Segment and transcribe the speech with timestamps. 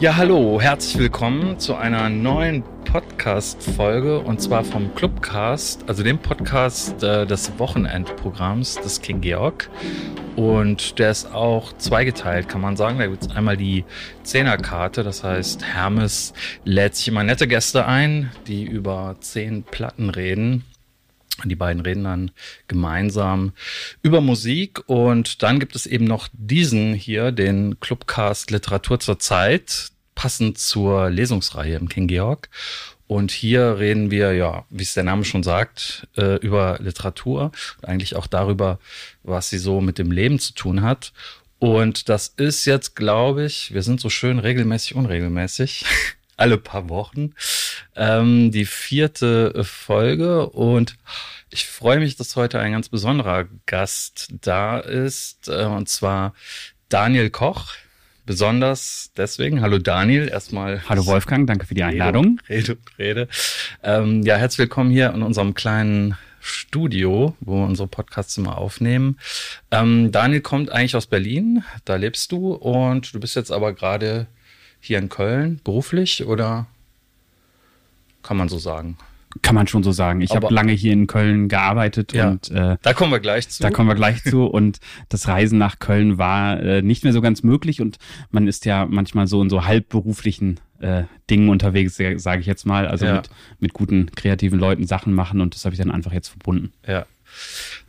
[0.00, 7.02] Ja, hallo, herzlich willkommen zu einer neuen Podcast-Folge und zwar vom Clubcast, also dem Podcast
[7.02, 9.68] äh, des Wochenendprogramms des King Georg.
[10.36, 13.00] Und der ist auch zweigeteilt, kann man sagen.
[13.00, 13.84] Da gibt es einmal die
[14.22, 16.32] Zehnerkarte, das heißt, Hermes
[16.64, 20.62] lädt sich immer nette Gäste ein, die über zehn Platten reden.
[21.44, 22.30] Die beiden reden dann
[22.66, 23.52] gemeinsam
[24.02, 29.90] über Musik und dann gibt es eben noch diesen hier, den Clubcast Literatur zur Zeit,
[30.14, 32.48] passend zur Lesungsreihe im King Georg.
[33.06, 37.88] Und hier reden wir, ja, wie es der Name schon sagt, äh, über Literatur und
[37.88, 38.78] eigentlich auch darüber,
[39.22, 41.12] was sie so mit dem Leben zu tun hat.
[41.58, 45.84] Und das ist jetzt, glaube ich, wir sind so schön regelmäßig, unregelmäßig,
[46.38, 47.34] alle paar Wochen,
[47.96, 50.48] ähm, die vierte Folge.
[50.48, 50.96] Und
[51.50, 56.32] ich freue mich, dass heute ein ganz besonderer Gast da ist, äh, und zwar
[56.88, 57.74] Daniel Koch.
[58.24, 60.82] Besonders deswegen, hallo Daniel, erstmal.
[60.86, 62.40] Hallo Wolfgang, danke für die Einladung.
[62.48, 63.28] Rede und Rede.
[63.82, 69.18] Ähm, ja, herzlich willkommen hier in unserem kleinen Studio, wo wir unsere Podcasts immer aufnehmen.
[69.70, 74.26] Ähm, Daniel kommt eigentlich aus Berlin, da lebst du und du bist jetzt aber gerade
[74.80, 76.66] hier in Köln beruflich oder
[78.22, 78.96] kann man so sagen?
[79.42, 80.22] Kann man schon so sagen.
[80.22, 82.30] Ich habe lange hier in Köln gearbeitet Ja.
[82.30, 83.62] und äh, Da kommen wir gleich zu.
[83.62, 84.44] da kommen wir gleich zu.
[84.46, 84.78] Und
[85.10, 87.98] das Reisen nach Köln war äh, nicht mehr so ganz möglich und
[88.30, 92.86] man ist ja manchmal so in so halbberuflichen äh, Dingen unterwegs, sage ich jetzt mal.
[92.88, 93.16] Also Ja.
[93.16, 96.72] mit, mit guten kreativen Leuten Sachen machen und das habe ich dann einfach jetzt verbunden.
[96.86, 97.04] Ja.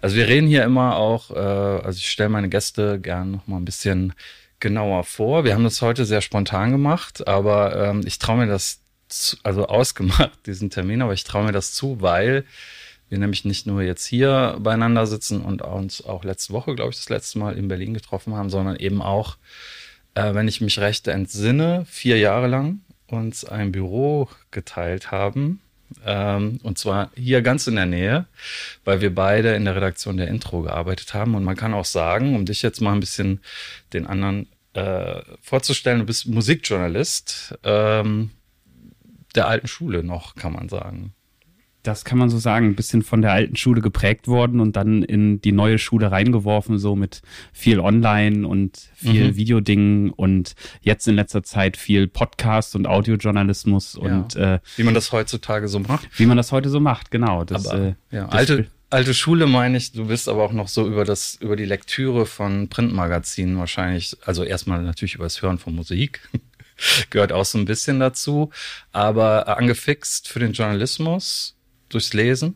[0.01, 3.57] Also wir reden hier immer auch, äh, also ich stelle meine Gäste gern noch mal
[3.57, 4.13] ein bisschen
[4.59, 5.43] genauer vor.
[5.43, 9.67] Wir haben das heute sehr spontan gemacht, aber ähm, ich traue mir das, zu, also
[9.67, 12.45] ausgemacht, diesen Termin, aber ich traue mir das zu, weil
[13.09, 16.97] wir nämlich nicht nur jetzt hier beieinander sitzen und uns auch letzte Woche, glaube ich,
[16.97, 19.37] das letzte Mal in Berlin getroffen haben, sondern eben auch,
[20.13, 25.61] äh, wenn ich mich recht entsinne, vier Jahre lang uns ein Büro geteilt haben.
[26.05, 28.25] Ähm, und zwar hier ganz in der Nähe,
[28.85, 31.35] weil wir beide in der Redaktion der Intro gearbeitet haben.
[31.35, 33.41] Und man kann auch sagen, um dich jetzt mal ein bisschen
[33.93, 38.31] den anderen äh, vorzustellen, du bist Musikjournalist ähm,
[39.35, 41.13] der alten Schule noch, kann man sagen.
[41.89, 45.01] Das kann man so sagen, ein bisschen von der alten Schule geprägt worden und dann
[45.01, 49.35] in die neue Schule reingeworfen, so mit viel Online und viel Mhm.
[49.35, 55.11] Videodingen und jetzt in letzter Zeit viel Podcast und Audiojournalismus und äh, Wie man das
[55.11, 56.07] heutzutage so macht.
[56.17, 57.43] wie man das heute so macht, genau.
[57.43, 60.67] Das, Aber, äh, ja, das alte, alte Schule meine ich, du bist aber auch noch
[60.67, 65.57] so über das, über die Lektüre von Printmagazinen wahrscheinlich, also erstmal natürlich über das Hören
[65.57, 66.21] von Musik,
[67.09, 68.51] gehört auch so ein bisschen dazu,
[68.91, 71.55] aber angefixt für den Journalismus
[71.89, 72.55] durchs Lesen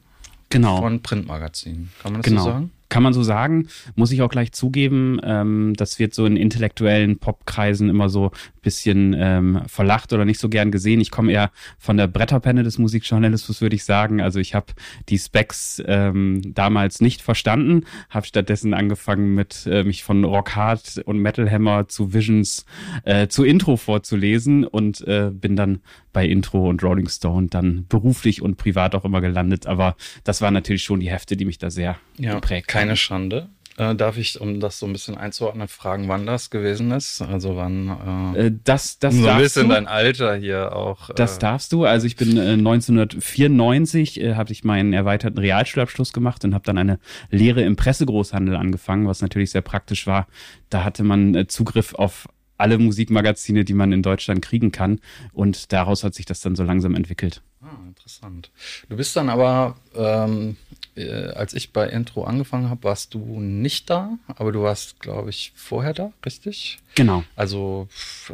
[0.49, 0.77] genau.
[0.81, 1.91] von Printmagazinen.
[2.01, 2.43] Kann man das Genau.
[2.43, 2.71] so sagen?
[2.93, 7.17] Kann man so sagen, muss ich auch gleich zugeben, ähm, das wird so in intellektuellen
[7.17, 11.01] Popkreisen immer so ein bisschen ähm, verlacht oder nicht so gern gesehen.
[11.01, 11.49] Ich komme eher
[11.79, 14.21] von der Bretterpenne des Musikjournalismus, würde ich sagen.
[14.21, 14.67] Also ich habe
[15.09, 21.01] die Specs ähm, damals nicht verstanden, habe stattdessen angefangen mit äh, mich von Rock Hard
[21.03, 22.63] und Metal Hammer zu Visions
[23.05, 25.79] äh, zu Intro vorzulesen und äh, bin dann
[26.13, 29.65] bei Intro und Rolling Stone dann beruflich und privat auch immer gelandet.
[29.65, 32.97] Aber das waren natürlich schon die Hefte, die mich da sehr Ja, geprägt keine.
[32.97, 33.49] Schande.
[33.75, 37.23] Äh, darf ich, um das so ein bisschen einzuordnen, fragen, wann das gewesen ist?
[37.23, 39.73] Also wann, äh, Äh, das, das so ein bisschen du.
[39.73, 41.09] dein Alter hier auch.
[41.15, 41.83] Das äh, darfst du.
[41.83, 46.77] Also ich bin äh, 1994 äh, habe ich meinen erweiterten Realschulabschluss gemacht und habe dann
[46.77, 46.99] eine
[47.29, 50.27] Lehre im Pressegroßhandel angefangen, was natürlich sehr praktisch war.
[50.69, 52.27] Da hatte man äh, Zugriff auf
[52.57, 54.99] alle Musikmagazine, die man in Deutschland kriegen kann.
[55.33, 57.41] Und daraus hat sich das dann so langsam entwickelt.
[57.61, 58.51] Ah, interessant.
[58.89, 60.57] Du bist dann aber, ähm,
[60.95, 65.29] äh, als ich bei Intro angefangen habe, warst du nicht da, aber du warst, glaube
[65.29, 66.79] ich, vorher da, richtig?
[66.95, 67.87] Genau, Also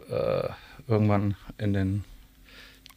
[0.09, 0.49] äh,
[0.87, 2.03] irgendwann in den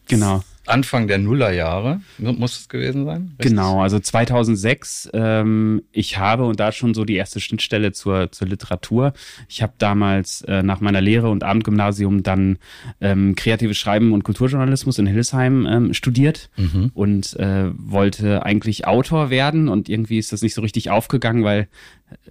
[0.09, 0.43] genau.
[0.65, 3.33] Anfang der Nullerjahre mu- muss es gewesen sein.
[3.37, 3.49] richtig?
[3.51, 8.47] Genau, also 2006, ähm, ich habe und da schon so die erste Schnittstelle zur, zur
[8.47, 9.13] Literatur.
[9.49, 12.59] Ich habe damals äh, nach meiner Lehre und Abendgymnasium dann
[13.01, 16.93] ähm, kreatives Schreiben und Kulturjournalismus in Hildesheim ähm, studiert Mhm.
[16.95, 21.67] und äh, wollte eigentlich Autor werden und irgendwie ist das nicht so richtig aufgegangen, weil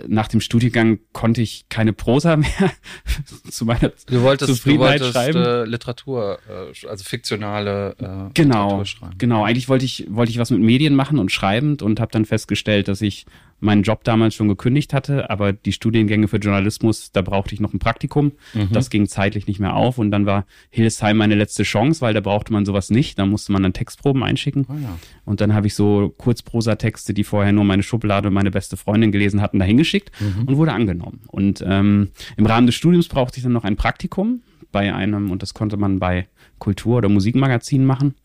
[0.08, 2.50] nach dem Studiengang konnte ich keine Prosa mehr
[3.50, 5.38] zu meiner Du wolltest, du Zufriedenheit wolltest schreiben.
[5.44, 9.16] äh, Literatur, äh, also fiktionale äh, Genau, Literatur schreiben.
[9.18, 9.44] genau.
[9.44, 12.88] Eigentlich wollte ich wollte ich was mit Medien machen und schreibend und habe dann festgestellt,
[12.88, 13.26] dass ich
[13.62, 17.74] meinen Job damals schon gekündigt hatte, aber die Studiengänge für Journalismus, da brauchte ich noch
[17.74, 18.34] ein Praktikum.
[18.54, 18.70] Mhm.
[18.74, 22.20] Das ging zeitlich nicht mehr auf und dann war Hildesheim meine letzte Chance, weil da
[22.20, 23.18] brauchte man sowas nicht.
[23.18, 24.66] Da musste man dann Textproben einschicken.
[24.68, 25.00] Ah, ja.
[25.24, 29.12] Und dann habe ich so Kurzprosa-Texte, die vorher nur meine Schublade und meine beste Freundin
[29.12, 30.12] gelesen hatten, da hingeschickt
[30.46, 31.22] und wurde angenommen.
[31.28, 34.42] Und ähm, im Rahmen des Studiums brauchte ich dann noch ein Praktikum.
[34.72, 36.28] bei einem, und das konnte man bei
[36.60, 38.16] Kultur- oder Musikmagazinen machen.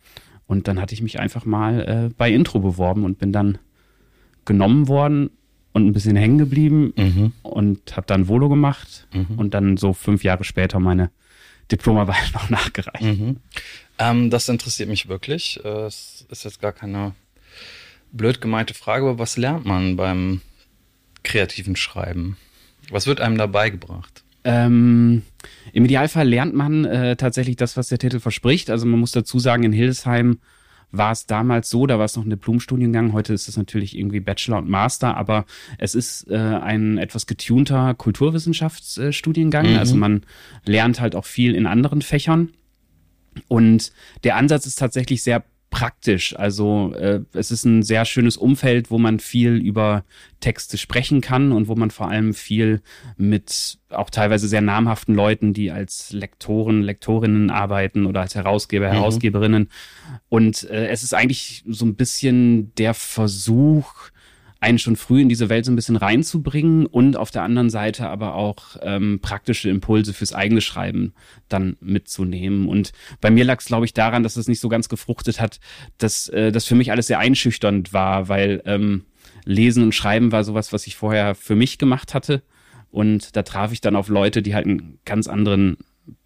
[0.47, 3.59] Und dann hatte ich mich einfach mal äh, bei Intro beworben und bin dann
[4.47, 5.31] genommen worden
[5.73, 7.33] und ein bisschen hängen geblieben mhm.
[7.43, 9.39] und habe dann Volo gemacht mhm.
[9.39, 11.11] und dann so fünf Jahre später meine
[11.71, 13.03] Diplomarbeit noch nachgereicht.
[13.03, 13.37] Mhm.
[13.99, 15.61] Ähm, das interessiert mich wirklich.
[15.65, 17.15] Äh, es ist jetzt gar keine
[18.13, 20.41] blöd gemeinte Frage, aber was lernt man beim
[21.23, 22.37] kreativen Schreiben?
[22.91, 24.23] Was wird einem da beigebracht?
[24.45, 25.23] Ähm,
[25.73, 28.71] Im Idealfall lernt man äh, tatsächlich das, was der Titel verspricht.
[28.71, 30.39] Also man muss dazu sagen, in Hildesheim
[30.93, 34.21] war es damals so, da war es noch ein Diplomstudiengang, heute ist es natürlich irgendwie
[34.21, 35.45] Bachelor und Master, aber
[35.79, 39.73] es ist äh, ein etwas getunter Kulturwissenschaftsstudiengang.
[39.73, 39.79] Mhm.
[39.79, 40.23] Also man
[40.65, 42.51] lernt halt auch viel in anderen Fächern.
[43.49, 43.93] Und
[44.25, 46.37] der Ansatz ist tatsächlich sehr praktisch.
[46.37, 50.05] Also äh, es ist ein sehr schönes Umfeld, wo man viel über
[50.41, 52.81] Texte sprechen kann und wo man vor allem viel
[53.17, 58.93] mit auch teilweise sehr namhaften Leuten, die als Lektoren, Lektorinnen arbeiten oder als Herausgeber, mhm.
[58.93, 59.71] Herausgeberinnen.
[60.29, 64.11] Und äh, es ist eigentlich so ein bisschen der Versuch,
[64.67, 68.09] einen schon früh in diese Welt so ein bisschen reinzubringen und auf der anderen Seite
[68.09, 71.15] aber auch ähm, praktische Impulse fürs eigene Schreiben
[71.49, 72.67] dann mitzunehmen.
[72.67, 75.61] Und bei mir lag es, glaube ich, daran, dass es nicht so ganz gefruchtet hat,
[75.99, 79.05] dass äh, das für mich alles sehr einschüchternd war, weil ähm,
[79.45, 82.43] Lesen und Schreiben war sowas, was ich vorher für mich gemacht hatte.
[82.91, 85.77] Und da traf ich dann auf Leute, die halt einen ganz anderen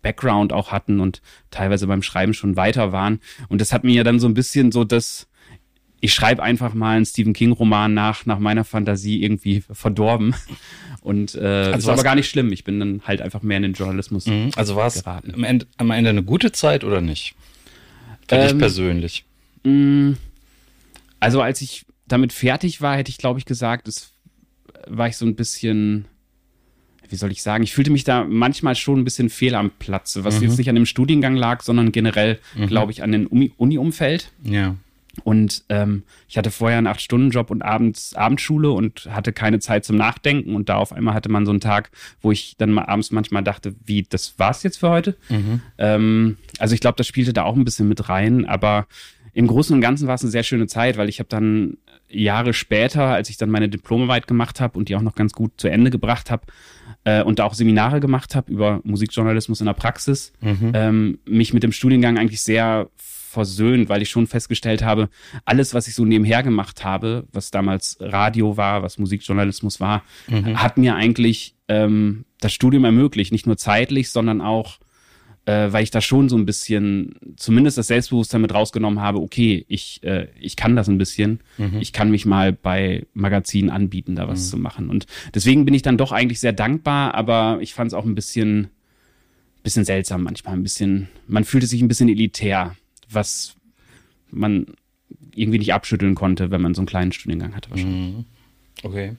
[0.01, 1.21] Background auch hatten und
[1.51, 3.21] teilweise beim Schreiben schon weiter waren.
[3.51, 5.30] Und das hat mir ja dann so ein bisschen so das
[6.01, 10.35] ich schreibe einfach mal einen Stephen King-Roman nach, nach meiner Fantasie irgendwie verdorben.
[11.03, 12.53] Und äh, also das ist aber gar nicht schlimm.
[12.53, 14.27] Ich bin dann halt einfach mehr in den Journalismus.
[14.27, 14.51] Mhm.
[14.57, 17.35] Also war es am Ende, am Ende eine gute Zeit oder nicht?
[18.29, 19.25] Für ähm, dich persönlich.
[19.65, 20.17] Mh, mm,
[21.21, 24.13] also als ich damit fertig war, hätte ich, glaube ich, gesagt, es
[24.87, 26.07] war ich so ein bisschen,
[27.09, 30.25] wie soll ich sagen, ich fühlte mich da manchmal schon ein bisschen fehl am Platze,
[30.25, 30.49] was mhm.
[30.49, 32.67] jetzt nicht an dem Studiengang lag, sondern generell, mhm.
[32.67, 34.33] glaube ich, an dem Uni-Umfeld.
[34.43, 34.77] Ja.
[35.25, 39.97] Und ähm, ich hatte vorher einen Acht-Stunden-Job und abends Abendschule und hatte keine Zeit zum
[39.97, 40.55] Nachdenken.
[40.55, 41.91] Und da auf einmal hatte man so einen Tag,
[42.21, 45.17] wo ich dann mal abends manchmal dachte, wie, das war's jetzt für heute?
[45.29, 45.63] Mhm.
[45.79, 48.47] Ähm, also ich glaube, das spielte da auch ein bisschen mit rein.
[48.47, 48.87] Aber
[49.33, 51.77] im Großen und Ganzen war es eine sehr schöne Zeit, weil ich habe dann
[52.09, 55.53] Jahre später, als ich dann meine Diplomarbeit gemacht habe und die auch noch ganz gut
[55.57, 56.43] zu Ende gebracht habe,
[57.05, 60.73] äh, und da auch Seminare gemacht habe über Musikjournalismus in der Praxis, mhm.
[60.75, 62.89] ähm, mich mit dem Studiengang eigentlich sehr
[63.31, 65.09] versöhnt, weil ich schon festgestellt habe,
[65.45, 70.61] alles, was ich so nebenher gemacht habe, was damals Radio war, was Musikjournalismus war, mhm.
[70.61, 73.31] hat mir eigentlich ähm, das Studium ermöglicht.
[73.31, 74.81] Nicht nur zeitlich, sondern auch,
[75.47, 79.65] äh, weil ich da schon so ein bisschen, zumindest das Selbstbewusstsein mit rausgenommen habe, okay,
[79.69, 81.39] ich, äh, ich kann das ein bisschen.
[81.57, 81.79] Mhm.
[81.81, 84.51] Ich kann mich mal bei Magazinen anbieten, da was mhm.
[84.51, 84.91] zu machen.
[84.91, 88.17] Und deswegen bin ich dann doch eigentlich sehr dankbar, aber ich fand es auch ein
[88.17, 88.71] bisschen
[89.63, 92.75] bisschen seltsam manchmal, ein bisschen, man fühlte sich ein bisschen elitär
[93.11, 93.55] was
[94.31, 94.67] man
[95.35, 98.17] irgendwie nicht abschütteln konnte, wenn man so einen kleinen Studiengang hatte wahrscheinlich.
[98.17, 98.25] Mhm.
[98.83, 99.17] Okay.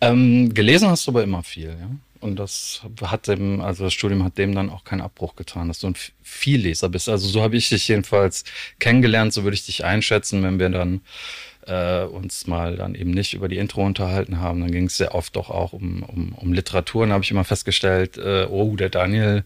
[0.00, 1.90] Ähm, gelesen hast du aber immer viel, ja?
[2.20, 5.78] Und das hat dem, also das Studium hat dem dann auch keinen Abbruch getan, dass
[5.78, 7.08] du ein Vielleser bist.
[7.08, 8.44] Also so habe ich dich jedenfalls
[8.78, 11.00] kennengelernt, so würde ich dich einschätzen, wenn wir dann
[11.66, 14.60] äh, uns mal dann eben nicht über die Intro unterhalten haben.
[14.60, 17.04] Dann ging es sehr oft doch auch um, um, um Literatur.
[17.04, 19.44] Und habe ich immer festgestellt, äh, oh, der Daniel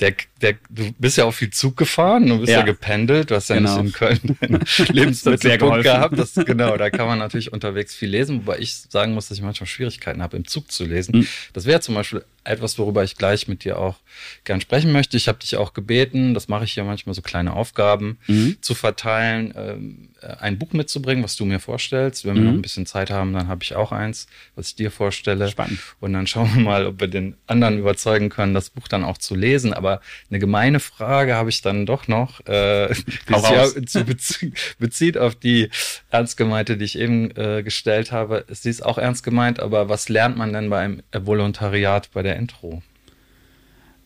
[0.00, 3.34] der, der, du bist ja auch viel Zug gefahren, du bist ja, ja gependelt, du
[3.34, 3.82] hast ja genau.
[3.82, 4.36] nicht in Köln
[4.92, 6.18] Lebensmittelpunkt gehabt.
[6.18, 9.42] Das, genau, da kann man natürlich unterwegs viel lesen, wobei ich sagen muss, dass ich
[9.42, 11.18] manchmal Schwierigkeiten habe, im Zug zu lesen.
[11.18, 11.26] Mhm.
[11.54, 13.96] Das wäre zum Beispiel etwas, worüber ich gleich mit dir auch
[14.44, 15.16] gern sprechen möchte.
[15.16, 18.58] Ich habe dich auch gebeten, das mache ich ja manchmal so kleine Aufgaben mhm.
[18.60, 20.08] zu verteilen, ähm,
[20.40, 22.24] ein Buch mitzubringen, was du mir vorstellst.
[22.24, 22.46] Wenn wir mhm.
[22.46, 25.48] noch ein bisschen Zeit haben, dann habe ich auch eins, was ich dir vorstelle.
[25.48, 25.78] Spannend.
[26.00, 29.18] Und dann schauen wir mal, ob wir den anderen überzeugen können, das Buch dann auch
[29.18, 29.72] zu lesen.
[29.72, 30.00] Aber
[30.34, 32.88] eine gemeine Frage habe ich dann doch noch, äh,
[33.28, 34.42] die sich ja
[34.80, 35.70] bezieht auf die
[36.10, 38.44] ernst gemeinte, die ich eben äh, gestellt habe.
[38.48, 42.34] Sie ist auch ernst gemeint, aber was lernt man denn bei einem Volontariat bei der
[42.34, 42.82] Intro?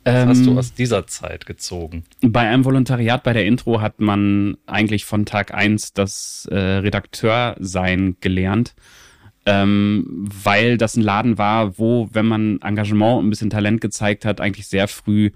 [0.04, 2.04] Was ähm, hast du aus dieser Zeit gezogen?
[2.20, 8.16] Bei einem Volontariat bei der Intro hat man eigentlich von Tag eins das äh, Redakteursein
[8.20, 8.74] gelernt,
[9.46, 10.04] ähm,
[10.44, 14.42] weil das ein Laden war, wo, wenn man Engagement und ein bisschen Talent gezeigt hat,
[14.42, 15.30] eigentlich sehr früh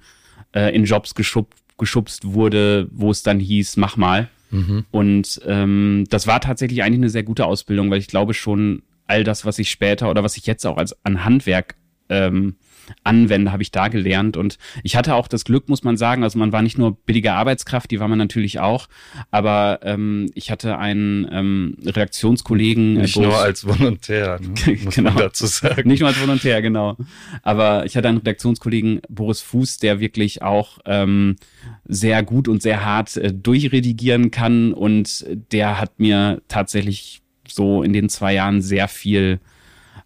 [0.53, 4.29] äh, in Jobs geschub, geschubst wurde, wo es dann hieß, mach mal.
[4.51, 4.85] Mhm.
[4.91, 9.25] Und ähm, das war tatsächlich eigentlich eine sehr gute Ausbildung, weil ich glaube schon all
[9.25, 11.75] das, was ich später oder was ich jetzt auch als an Handwerk
[12.09, 12.57] ähm,
[13.05, 14.37] anwende, habe ich da gelernt.
[14.37, 17.33] Und ich hatte auch das Glück, muss man sagen, also man war nicht nur billige
[17.33, 18.89] Arbeitskraft, die war man natürlich auch,
[19.31, 22.95] aber ähm, ich hatte einen ähm, Redaktionskollegen.
[22.95, 24.79] Nicht nur als Volontär, ne?
[24.85, 25.11] muss genau.
[25.11, 25.89] man dazu sagen.
[25.89, 26.97] Nicht nur als Volontär, genau.
[27.43, 31.37] Aber ich hatte einen Redaktionskollegen, Boris Fuß, der wirklich auch ähm,
[31.85, 37.93] sehr gut und sehr hart äh, durchredigieren kann und der hat mir tatsächlich so in
[37.93, 39.41] den zwei Jahren sehr viel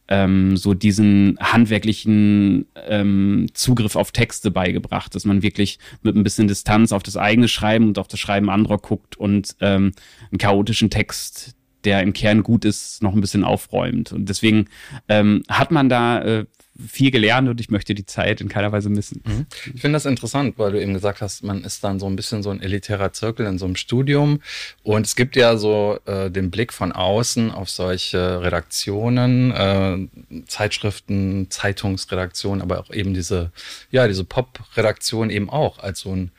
[0.09, 6.49] ähm, so diesen handwerklichen ähm, Zugriff auf Texte beigebracht, dass man wirklich mit ein bisschen
[6.49, 9.93] Distanz auf das eigene Schreiben und auf das Schreiben anderer guckt und ähm,
[10.31, 14.13] einen chaotischen Text, der im Kern gut ist, noch ein bisschen aufräumt.
[14.13, 14.67] Und deswegen
[15.09, 16.47] ähm, hat man da äh,
[16.89, 19.23] viel gelernt und ich möchte die Zeit in keiner Weise missen.
[19.25, 19.47] Mhm.
[19.75, 22.43] Ich finde das interessant, weil du eben gesagt hast, man ist dann so ein bisschen
[22.43, 24.41] so ein elitärer Zirkel in so einem Studium
[24.83, 31.51] und es gibt ja so äh, den Blick von außen auf solche Redaktionen, äh, Zeitschriften,
[31.51, 33.53] Zeitungsredaktionen, aber auch eben diese,
[33.91, 36.31] ja, diese Pop-Redaktion eben auch als so ein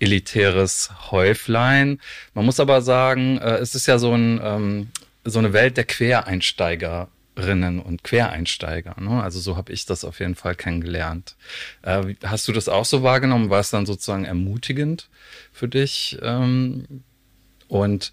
[0.00, 2.00] elitäres Häuflein.
[2.34, 4.88] Man muss aber sagen, äh, es ist ja so ein ähm,
[5.24, 8.96] so eine Welt der Quereinsteiger Quereinsteigerinnen und Quereinsteiger.
[9.00, 9.22] Ne?
[9.22, 11.36] Also so habe ich das auf jeden Fall kennengelernt.
[11.82, 13.50] Äh, hast du das auch so wahrgenommen?
[13.50, 15.08] War es dann sozusagen ermutigend
[15.52, 16.18] für dich?
[16.22, 17.02] Ähm,
[17.68, 18.12] und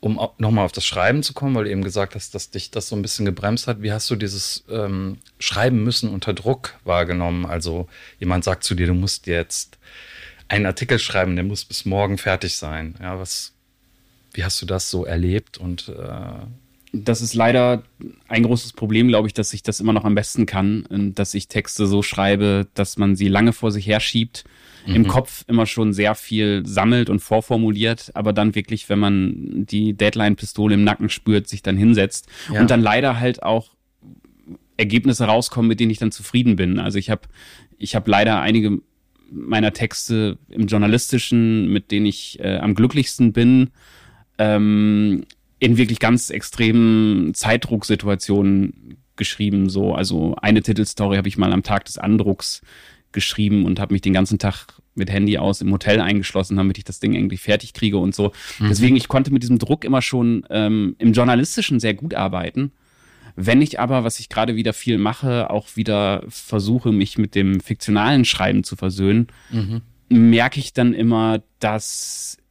[0.00, 2.88] um nochmal auf das Schreiben zu kommen, weil du eben gesagt hast, dass dich das
[2.88, 7.46] so ein bisschen gebremst hat, wie hast du dieses ähm, Schreiben müssen unter Druck wahrgenommen?
[7.46, 9.78] Also jemand sagt zu dir, du musst jetzt
[10.48, 12.96] einen Artikel schreiben, der muss bis morgen fertig sein.
[13.00, 13.52] Ja, was,
[14.34, 16.46] wie hast du das so erlebt und äh,
[16.92, 17.82] das ist leider
[18.28, 21.48] ein großes Problem, glaube ich, dass ich das immer noch am besten kann, dass ich
[21.48, 24.44] Texte so schreibe, dass man sie lange vor sich herschiebt,
[24.86, 24.96] mhm.
[24.96, 29.94] im Kopf immer schon sehr viel sammelt und vorformuliert, aber dann wirklich, wenn man die
[29.94, 32.60] Deadline-Pistole im Nacken spürt, sich dann hinsetzt ja.
[32.60, 33.70] und dann leider halt auch
[34.76, 36.78] Ergebnisse rauskommen, mit denen ich dann zufrieden bin.
[36.78, 37.22] Also ich habe
[37.78, 38.78] ich habe leider einige
[39.30, 43.70] meiner Texte im journalistischen, mit denen ich äh, am glücklichsten bin.
[44.38, 45.24] Ähm,
[45.62, 49.68] in wirklich ganz extremen Zeitdrucksituationen geschrieben.
[49.68, 52.62] So, also eine Titelstory habe ich mal am Tag des Andrucks
[53.12, 56.84] geschrieben und habe mich den ganzen Tag mit Handy aus im Hotel eingeschlossen, damit ich
[56.84, 58.32] das Ding irgendwie fertig kriege und so.
[58.58, 58.70] Mhm.
[58.70, 62.72] Deswegen, ich konnte mit diesem Druck immer schon ähm, im Journalistischen sehr gut arbeiten.
[63.36, 67.60] Wenn ich aber, was ich gerade wieder viel mache, auch wieder versuche, mich mit dem
[67.60, 69.82] fiktionalen Schreiben zu versöhnen, mhm.
[70.08, 72.41] merke ich dann immer, dass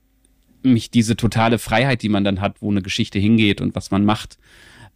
[0.63, 4.05] mich diese totale Freiheit, die man dann hat, wo eine Geschichte hingeht und was man
[4.05, 4.37] macht,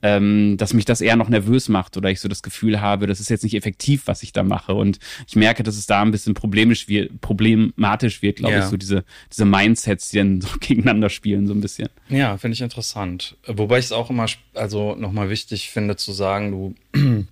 [0.01, 3.19] ähm, dass mich das eher noch nervös macht oder ich so das Gefühl habe, das
[3.19, 4.73] ist jetzt nicht effektiv, was ich da mache.
[4.73, 8.59] Und ich merke, dass es da ein bisschen problemisch wird, problematisch wird, glaube ja.
[8.59, 11.89] ich, so diese, diese Mindsets, die dann so gegeneinander spielen, so ein bisschen.
[12.09, 13.37] Ja, finde ich interessant.
[13.47, 16.75] Wobei ich es auch immer, also nochmal wichtig finde zu sagen, du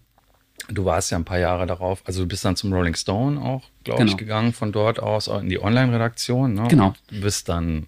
[0.70, 3.64] Du warst ja ein paar Jahre darauf, also du bist dann zum Rolling Stone auch,
[3.84, 4.12] glaube genau.
[4.12, 6.54] ich, gegangen, von dort aus in die Online-Redaktion.
[6.54, 6.68] Ne?
[6.70, 6.94] Genau.
[7.08, 7.88] du bist dann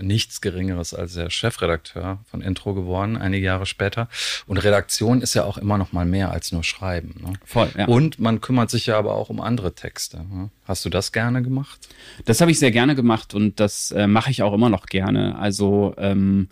[0.00, 4.08] nichts Geringeres als der Chefredakteur von Intro geworden, einige Jahre später.
[4.46, 7.14] Und Redaktion ist ja auch immer noch mal mehr als nur Schreiben.
[7.22, 7.34] Ne?
[7.44, 7.86] Voll, ja.
[7.86, 10.18] Und man kümmert sich ja aber auch um andere Texte.
[10.18, 10.50] Ne?
[10.64, 11.88] Hast du das gerne gemacht?
[12.24, 15.38] Das habe ich sehr gerne gemacht und das äh, mache ich auch immer noch gerne.
[15.38, 16.48] Also ähm,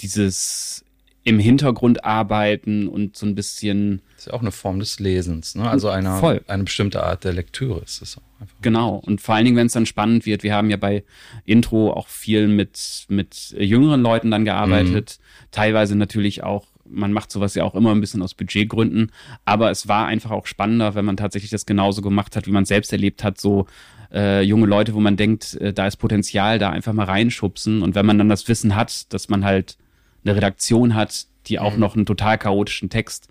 [0.00, 0.84] dieses
[1.28, 4.02] im Hintergrund arbeiten und so ein bisschen.
[4.16, 5.68] Das ist ja auch eine Form des Lesens, ne?
[5.68, 6.42] Also eine, Voll.
[6.48, 8.22] eine bestimmte Art der Lektüre ist es auch.
[8.40, 8.96] Einfach genau.
[8.96, 11.04] Und vor allen Dingen, wenn es dann spannend wird, wir haben ja bei
[11.44, 15.18] Intro auch viel mit, mit jüngeren Leuten dann gearbeitet.
[15.18, 15.46] Mhm.
[15.50, 19.12] Teilweise natürlich auch man macht sowas ja auch immer ein bisschen aus Budgetgründen,
[19.44, 22.64] aber es war einfach auch spannender, wenn man tatsächlich das genauso gemacht hat, wie man
[22.64, 23.66] selbst erlebt hat, so
[24.10, 27.94] äh, junge Leute, wo man denkt, äh, da ist Potenzial, da einfach mal reinschubsen und
[27.94, 29.76] wenn man dann das Wissen hat, dass man halt
[30.24, 31.80] eine Redaktion hat, die auch mhm.
[31.80, 33.28] noch einen total chaotischen Text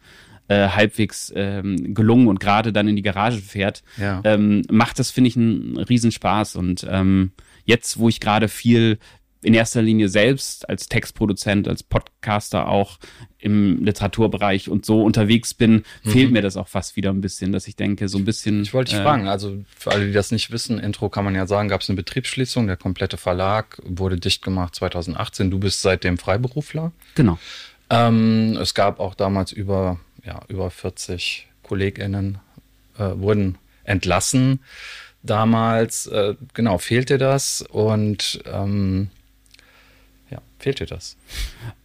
[0.48, 4.22] äh, halbwegs ähm, gelungen und gerade dann in die Garage fährt, ja.
[4.24, 6.56] ähm, macht das, finde ich, einen Riesenspaß.
[6.56, 7.32] Und ähm,
[7.66, 8.98] jetzt, wo ich gerade viel
[9.44, 12.98] in erster Linie selbst als Textproduzent, als Podcaster auch
[13.40, 16.10] im Literaturbereich und so unterwegs bin, mhm.
[16.10, 18.64] fehlt mir das auch fast wieder ein bisschen, dass ich denke, so ein bisschen.
[18.64, 21.36] Ich wollte dich äh, fragen, also für alle, die das nicht wissen, Intro kann man
[21.36, 25.52] ja sagen, gab es eine Betriebsschließung, der komplette Verlag wurde dicht gemacht 2018.
[25.52, 26.92] Du bist seitdem Freiberufler.
[27.16, 27.38] Genau.
[27.90, 32.40] Ähm, es gab auch damals über, ja, über 40 KollegInnen
[32.98, 34.60] äh, wurden entlassen.
[35.24, 39.10] Damals, äh, genau, fehlte das und ähm,
[40.60, 41.18] fehlte das.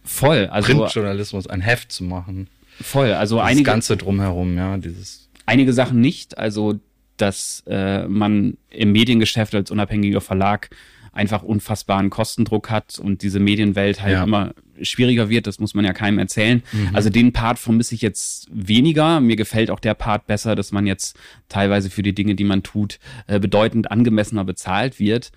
[0.03, 0.47] Voll.
[0.51, 2.47] Also Printjournalismus, ein Heft zu machen.
[2.81, 3.13] Voll.
[3.13, 3.63] Also das einige.
[3.65, 5.29] Ganze drumherum, ja, dieses.
[5.45, 6.37] Einige Sachen nicht.
[6.37, 6.79] Also,
[7.17, 10.69] dass äh, man im Mediengeschäft als unabhängiger Verlag
[11.11, 14.23] einfach unfassbaren Kostendruck hat und diese Medienwelt halt Ja.
[14.23, 16.63] immer schwieriger wird, das muss man ja keinem erzählen.
[16.71, 16.89] Mhm.
[16.93, 19.19] Also den Part vermisse ich jetzt weniger.
[19.21, 21.15] Mir gefällt auch der Part besser, dass man jetzt
[21.49, 25.31] teilweise für die Dinge, die man tut, äh, bedeutend angemessener bezahlt wird.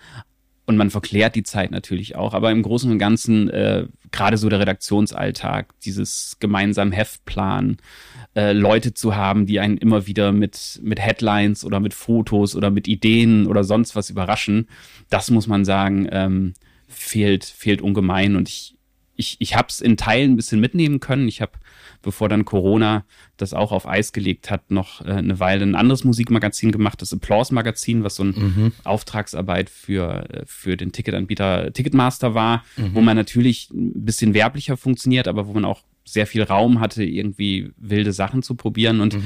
[0.67, 2.35] Und man verklärt die Zeit natürlich auch.
[2.35, 7.77] Aber im Großen und Ganzen, äh, gerade so der Redaktionsalltag, dieses gemeinsam Heftplan,
[8.35, 12.71] äh, Leute zu haben, die einen immer wieder mit, mit Headlines oder mit Fotos oder
[12.71, 14.69] mit Ideen oder sonst was überraschen,
[15.09, 16.55] das muss man sagen, ähm,
[16.89, 18.35] fehlt, fehlt ungemein.
[18.35, 18.76] Und ich,
[19.17, 21.29] ich, ich habe es in Teilen ein bisschen mitnehmen können.
[21.29, 21.53] Ich habe,
[22.03, 23.05] bevor dann Corona
[23.37, 27.13] das auch auf Eis gelegt hat, noch äh, eine Weile ein anderes Musikmagazin gemacht, das
[27.13, 33.71] Applause-Magazin, was so ein Auftragsarbeit für, äh, für den Ticketanbieter Ticketmaster war, wo man natürlich
[33.71, 38.43] ein bisschen werblicher funktioniert, aber wo man auch sehr viel Raum hatte, irgendwie wilde Sachen
[38.43, 39.01] zu probieren.
[39.01, 39.17] Und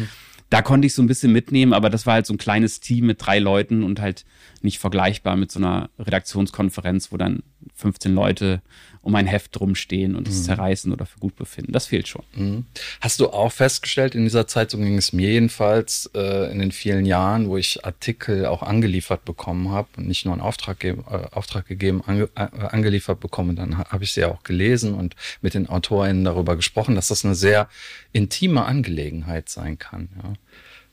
[0.51, 3.07] da konnte ich so ein bisschen mitnehmen, aber das war halt so ein kleines Team
[3.07, 4.25] mit drei Leuten und halt
[4.62, 7.43] nicht vergleichbar mit so einer Redaktionskonferenz, wo dann
[7.75, 8.62] 15 Leute
[9.02, 11.73] um ein Heft rumstehen und es zerreißen oder für gut befinden.
[11.73, 12.23] Das fehlt schon.
[12.35, 12.64] Mhm.
[13.00, 16.71] Hast du auch festgestellt in dieser Zeit, so ging es mir jedenfalls äh, in den
[16.71, 20.97] vielen Jahren, wo ich Artikel auch angeliefert bekommen habe und nicht nur einen Auftrag, ge
[21.11, 25.17] äh, Auftrag gegeben, ange äh, angeliefert bekommen, dann ha habe ich sie auch gelesen und
[25.40, 27.69] mit den AutorInnen darüber gesprochen, dass das eine sehr
[28.12, 30.11] intime Angelegenheit sein kann.
[30.23, 30.33] Ja.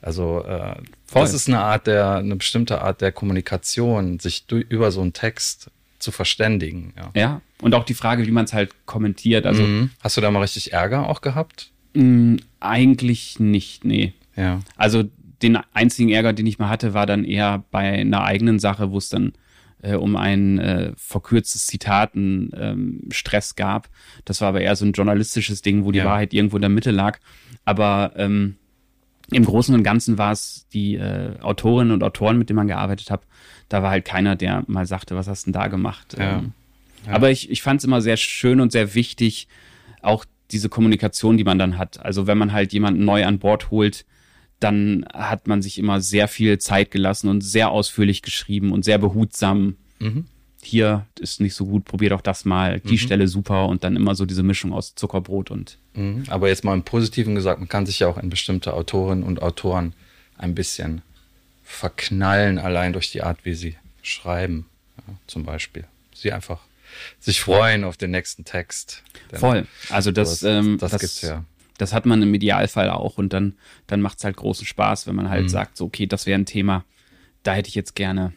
[0.02, 0.76] Also äh,
[1.06, 1.22] Voll.
[1.22, 5.72] das ist eine Art der, eine bestimmte Art der Kommunikation, sich über so einen Text
[6.00, 6.94] zu verständigen.
[6.96, 7.12] Ja.
[7.16, 7.42] Ja.
[7.62, 9.46] Und auch die Frage, wie man es halt kommentiert.
[9.46, 9.90] Also Mhm.
[10.02, 11.72] Hast du da mal richtig Ärger auch gehabt?
[11.94, 14.14] mh, eigentlich nicht, nee.
[14.36, 14.60] Ja.
[14.76, 15.06] Also
[15.42, 18.98] den einzigen Ärger, den ich mal hatte, war dann eher bei einer eigenen Sache, wo
[19.00, 19.34] es dann
[19.82, 23.90] äh, um ein äh, verkürztes Zitat einen ähm, Stress gab.
[24.26, 26.06] Das war aber eher so ein journalistisches Ding, wo die Ja.
[26.06, 27.20] Wahrheit irgendwo in der Mitte lag.
[27.66, 28.58] Aber ähm,
[29.32, 33.12] im Großen und Ganzen war es die äh, Autorinnen und Autoren, mit denen man gearbeitet
[33.12, 33.22] hat.
[33.70, 36.16] Da war halt keiner, der mal sagte, was hast du denn da gemacht?
[36.18, 36.40] Ja.
[36.40, 36.54] Ähm,
[37.08, 39.48] Aber ich, ich fand es immer sehr schön und sehr wichtig,
[40.02, 42.04] auch diese Kommunikation, die man dann hat.
[42.04, 44.06] Also wenn man halt jemanden neu an Bord holt,
[44.60, 48.98] dann hat man sich immer sehr viel Zeit gelassen und sehr ausführlich geschrieben und sehr
[48.98, 49.76] behutsam.
[50.00, 50.26] Mhm.
[50.70, 54.16] Hier ist nicht so gut, probier doch das mal, die Stelle super und dann immer
[54.16, 56.26] so diese Mischung aus Zuckerbrot und Mhm.
[56.28, 59.42] Aber jetzt mal im Positiven gesagt, man kann sich ja auch in bestimmte Autorinnen und
[59.42, 59.94] Autoren
[60.38, 61.02] ein bisschen
[61.64, 64.66] verknallen, allein durch die Art, wie sie schreiben,
[65.08, 65.86] ja, zum Beispiel.
[66.14, 66.60] Sie einfach
[67.20, 69.04] sich freuen auf den nächsten Text.
[69.34, 69.68] Voll.
[69.90, 71.44] Also das, sowas- ähm, das das, gibt's ja.
[71.78, 73.54] das hat man im Idealfall auch und dann,
[73.88, 75.30] dann macht es halt großen Spaß, wenn man Mhm.
[75.30, 76.84] halt sagt, so, okay, das wäre ein Thema,
[77.44, 78.34] da hätte ich jetzt gerne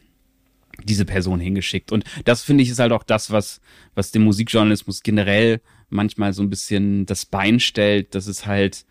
[0.84, 1.92] diese Person hingeschickt.
[1.92, 3.60] Und das finde ich ist halt auch das, was,
[3.94, 8.84] was dem Musikjournalismus generell manchmal so ein bisschen das Bein stellt, dass es halt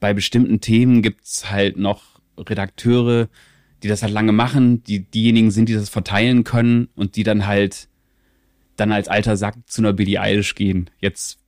[0.00, 3.28] bei bestimmten Themen gibt's halt noch Redakteure,
[3.82, 7.46] die das halt lange machen, die diejenigen sind, die das verteilen können und die dann
[7.46, 7.88] halt
[8.76, 10.90] dann als alter Sack zu einer Billie Eilish gehen.
[11.00, 11.38] Jetzt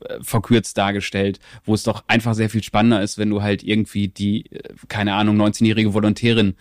[0.00, 4.08] äh, verkürzt dargestellt, wo es doch einfach sehr viel spannender ist, wenn du halt irgendwie
[4.08, 6.54] die, äh, keine Ahnung, 19-jährige Volontärin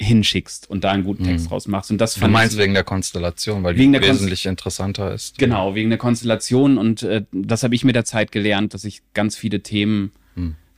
[0.00, 1.90] hinschickst und da einen guten Text draus machst.
[1.90, 5.38] Und das Du meinst ich, wegen der Konstellation, weil die wesentlich interessanter ist.
[5.38, 9.02] genau, wegen der Konstellation und äh, das habe ich mit der Zeit gelernt, dass ich
[9.14, 10.12] ganz viele Themen,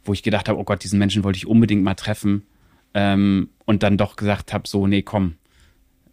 [0.05, 2.43] wo ich gedacht habe, oh Gott, diesen Menschen wollte ich unbedingt mal treffen
[2.95, 5.35] ähm, und dann doch gesagt habe, so, nee, komm,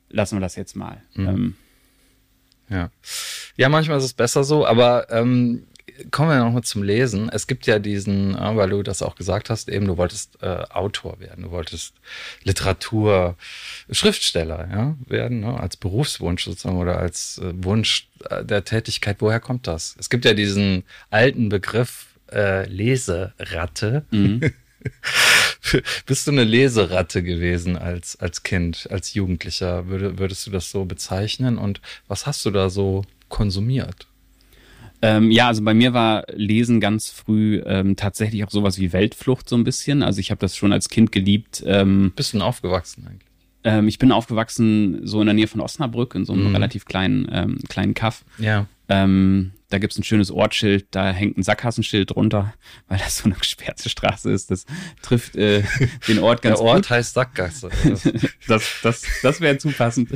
[0.10, 1.02] lassen wir das jetzt mal.
[1.16, 1.56] Ähm,
[2.70, 2.90] Ja.
[3.56, 5.64] ja, manchmal ist es besser so, aber ähm,
[6.12, 7.30] kommen wir nochmal zum Lesen.
[7.30, 10.64] Es gibt ja diesen, äh, weil du das auch gesagt hast, eben du wolltest äh,
[10.70, 11.94] Autor werden, du wolltest
[12.44, 13.36] Literatur,
[13.90, 19.18] Schriftsteller ja, werden, ne, als Berufswunsch sozusagen oder als äh, Wunsch äh, der Tätigkeit.
[19.20, 19.96] Woher kommt das?
[20.00, 24.06] Es gibt ja diesen alten Begriff äh, Leseratte.
[26.06, 29.88] Bist du eine Leseratte gewesen als, als Kind, als Jugendlicher?
[29.88, 31.58] Würde, würdest du das so bezeichnen?
[31.58, 34.08] Und was hast du da so konsumiert?
[35.06, 39.48] Ähm, ja, also bei mir war Lesen ganz früh ähm, tatsächlich auch sowas wie Weltflucht
[39.48, 40.04] so ein bisschen.
[40.04, 41.64] Also ich habe das schon als Kind geliebt.
[41.66, 43.26] Ähm, Bist du denn aufgewachsen eigentlich?
[43.66, 47.28] ähm, ich bin aufgewachsen so in der Nähe von Osnabrück, in so einem relativ kleinen,
[47.32, 48.24] ähm, kleinen Kaff.
[48.38, 48.68] Ja.
[48.88, 52.54] Ähm, da gibt's ein schönes Ortsschild, da hängt ein Sackgassenschild drunter,
[52.88, 54.52] weil das so eine gesperrte Straße ist.
[54.52, 54.66] Das
[55.02, 55.64] trifft äh,
[56.08, 56.90] den Ort ganz Der Ort gut.
[56.92, 57.70] heißt Sackgasse.
[58.48, 60.10] Das, das, das wäre zu passend.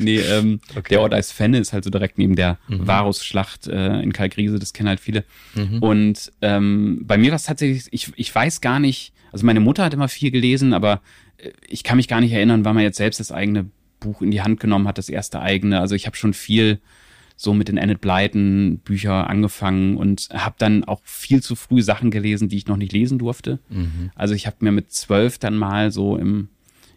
[0.00, 4.12] Nee, ähm, der Ort heißt Fenne, ist halt so direkt neben der Varusschlacht äh, in
[4.12, 5.24] Kalkriese, das kennen halt viele.
[5.80, 9.84] Und ähm, bei mir war es tatsächlich, ich, ich weiß gar nicht, also meine Mutter
[9.84, 11.00] hat immer viel gelesen, aber
[11.38, 14.30] äh, ich kann mich gar nicht erinnern, wann man jetzt selbst das eigene Buch in
[14.30, 15.80] die Hand genommen hat, das erste eigene.
[15.80, 16.80] Also ich habe schon viel
[17.36, 22.10] so mit den Enid Blyton Bücher angefangen und habe dann auch viel zu früh Sachen
[22.10, 23.60] gelesen, die ich noch nicht lesen durfte.
[24.14, 26.48] Also ich habe mir mit zwölf dann mal so im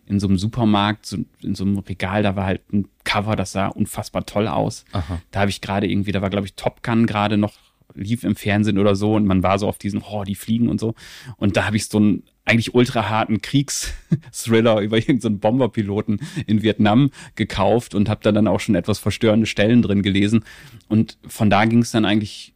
[0.05, 3.51] in so einem Supermarkt, so, in so einem Regal, da war halt ein Cover, das
[3.51, 4.83] sah unfassbar toll aus.
[4.91, 5.21] Aha.
[5.29, 7.53] Da habe ich gerade irgendwie, da war glaube ich Top Gun gerade noch
[7.93, 10.79] lief im Fernsehen oder so und man war so auf diesen, oh, die fliegen und
[10.79, 10.95] so.
[11.37, 17.11] Und da habe ich so einen eigentlich ultra harten Kriegsthriller über irgendeinen Bomberpiloten in Vietnam
[17.35, 20.43] gekauft und habe da dann auch schon etwas verstörende Stellen drin gelesen.
[20.87, 22.53] Und von da ging es dann eigentlich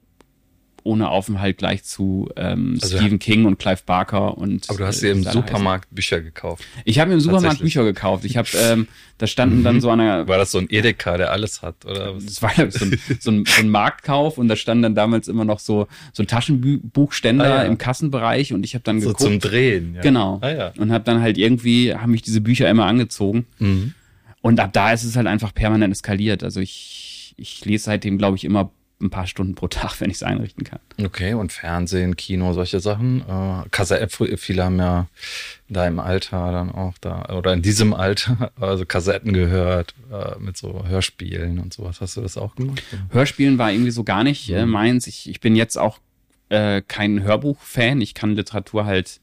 [0.84, 5.00] ohne Aufenthalt gleich zu ähm, Also, Stephen King und Clive Barker und Aber du hast
[5.04, 6.64] äh, dir im sie alle Supermarkt Bücher gekauft.
[6.72, 6.82] heißen.
[6.86, 7.60] Ich habe im Supermarkt.
[7.62, 8.26] Bücher gekauft.
[8.26, 11.62] Ich habe, ähm, da standen dann so eine War das so ein Edeka, der alles
[11.62, 11.86] hat?
[11.86, 12.26] Oder was?
[12.26, 15.46] das war so ein, so, ein, so ein Marktkauf und da standen dann damals immer
[15.46, 17.64] noch so, so Taschenbuchständer Ah, ja.
[17.64, 19.22] im Kassenbereich und ich habe dann So geguckt.
[19.22, 19.96] zum Drehen.
[19.96, 20.02] Ja.
[20.02, 20.40] Genau.
[20.42, 20.74] Ah, ja.
[20.78, 23.46] Und habe dann halt irgendwie, haben mich diese Bücher immer angezogen.
[23.60, 23.94] Mhm.
[24.42, 26.44] Und ab da ist es halt einfach permanent eskaliert.
[26.44, 30.18] Also ich, ich lese seitdem, glaube ich, immer ein paar Stunden pro Tag, wenn ich
[30.18, 30.80] es einrichten kann.
[31.04, 33.22] Okay, und Fernsehen, Kino, solche Sachen.
[33.28, 35.08] Äh, Kassetten, viele haben ja
[35.68, 40.56] da im Alter dann auch da, oder in diesem Alter, also Kassetten gehört, äh, mit
[40.58, 42.00] so Hörspielen und sowas.
[42.02, 42.82] Hast du das auch gemacht?
[43.10, 44.56] Hörspielen war irgendwie so gar nicht Mhm.
[44.56, 45.08] äh, meins.
[45.08, 46.00] Ich, ich bin jetzt auch
[46.50, 48.00] äh, kein Hörbuch-Fan.
[48.02, 49.20] Ich kann Literatur halt,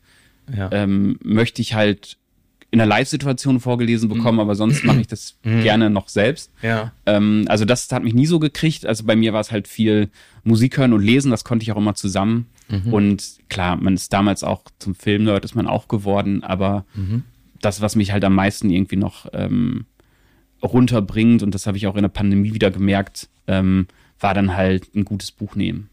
[0.55, 0.69] Ja.
[0.73, 2.17] ähm, möchte ich halt
[2.73, 4.15] in einer Live-Situation vorgelesen Mhm.
[4.15, 6.53] bekommen, aber sonst mache ich das gerne noch selbst.
[6.63, 6.93] ja.
[7.07, 8.87] Ähm, also das hat mich nie so gekriegt.
[8.87, 10.09] Also bei mir war es halt viel
[10.45, 12.47] Musik hören und lesen, das konnte ich auch immer zusammen.
[12.93, 16.85] Und klar, man ist damals auch zum Filmnerd ist man auch geworden, aber
[17.61, 19.87] das, was mich halt am meisten irgendwie noch ähm,
[20.63, 23.87] runterbringt, und das habe ich auch in der Pandemie wieder gemerkt, ähm,
[24.21, 25.89] war dann halt ein gutes Buch nehmen.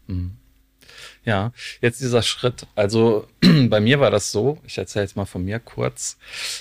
[1.24, 2.66] Ja, jetzt dieser Schritt.
[2.74, 3.26] Also
[3.68, 6.18] bei mir war das so, ich erzähle jetzt mal von mir kurz,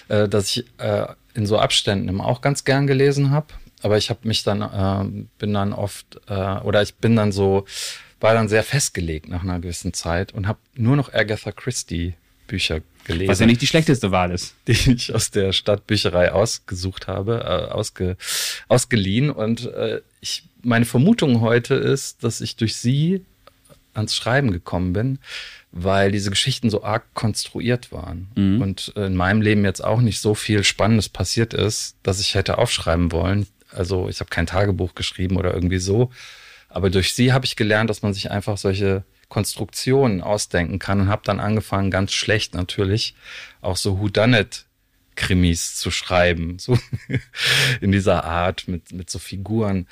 [0.10, 3.48] äh, dass ich äh, in so Abständen immer auch ganz gern gelesen habe.
[3.84, 7.66] Aber ich habe mich dann, äh, bin dann oft, äh, oder ich bin dann so,
[8.20, 12.16] war dann sehr festgelegt nach einer gewissen Zeit und habe nur noch Agatha Christie
[12.48, 13.30] Bücher gelesen.
[13.30, 14.56] Was ja nicht die schlechteste Wahl ist.
[14.68, 18.18] die ich aus der Stadtbücherei ausgesucht habe, äh, ausge,
[18.68, 19.30] ausgeliehen.
[19.30, 23.26] Und äh, ich, meine Vermutung heute ist, dass ich durch sie
[23.98, 25.20] ans Schreiben gekommen bin,
[25.72, 28.30] weil diese Geschichten so arg konstruiert waren.
[28.62, 32.58] Und in meinem Leben jetzt auch nicht so viel Spannendes passiert ist, dass ich hätte
[32.58, 33.48] aufschreiben wollen.
[33.72, 36.12] Also ich habe kein Tagebuch geschrieben oder irgendwie so.
[36.70, 41.10] Aber durch sie habe ich gelernt, dass man sich einfach solche Konstruktionen ausdenken kann und
[41.10, 43.16] habe dann angefangen, ganz schlecht natürlich,
[43.62, 44.66] auch so Whodunit
[45.16, 46.78] Krimis zu schreiben, so
[47.82, 49.88] in dieser Art mit, mit so Figuren.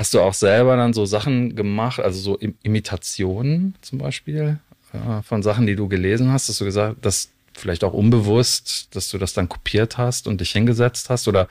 [0.00, 4.58] Hast du auch selber dann so Sachen gemacht, also so Im Imitationen zum Beispiel
[4.94, 9.10] äh, von Sachen, die du gelesen hast, dass du gesagt, dass vielleicht auch unbewusst, dass
[9.10, 11.48] du das dann kopiert hast und dich hingesetzt hast oder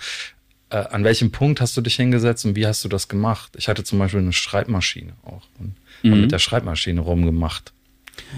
[0.72, 3.52] äh, an welchem Punkt hast du dich hingesetzt und wie hast du das gemacht?
[3.56, 7.72] Ich hatte zum Beispiel eine Schreibmaschine auch und hab mit der Schreibmaschine rumgemacht.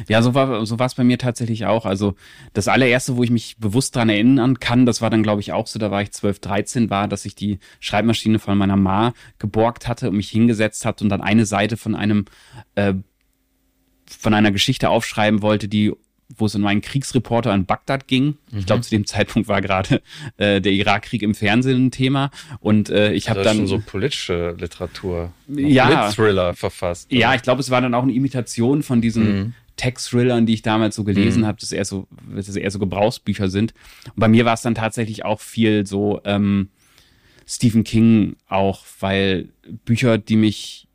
[0.07, 1.85] Ja, so war so war es bei mir tatsächlich auch.
[1.85, 2.15] Also
[2.53, 5.67] das allererste, wo ich mich bewusst dran erinnern kann, das war dann glaube ich auch
[5.67, 9.87] so, da war ich 12, 13 war, dass ich die Schreibmaschine von meiner Ma geborgt
[9.87, 12.25] hatte und mich hingesetzt hatte und dann eine Seite von einem
[12.75, 12.93] äh,
[14.19, 15.93] von einer Geschichte aufschreiben wollte, die
[16.37, 18.37] wo es um einen Kriegsreporter in Bagdad ging.
[18.57, 20.01] Ich glaube, zu dem Zeitpunkt war gerade
[20.37, 22.31] äh, der Irakkrieg im Fernsehen ein Thema.
[22.61, 26.09] Und äh, ich habe Also dann schon so politische Literatur, Ja.
[26.09, 27.11] Thriller verfasst.
[27.11, 27.35] Ja, oder?
[27.35, 29.53] ich glaube, es war dann auch eine Imitation von diesen Mhm.
[29.77, 33.49] Text-Thrillern, die ich damals so gelesen habe, dass eher so, dass es eher so Gebrauchsbücher
[33.49, 33.73] sind.
[34.07, 36.69] Und bei mir war es dann tatsächlich auch viel so ähm,
[37.47, 39.49] Stephen King auch, weil
[39.85, 40.87] Bücher, die mich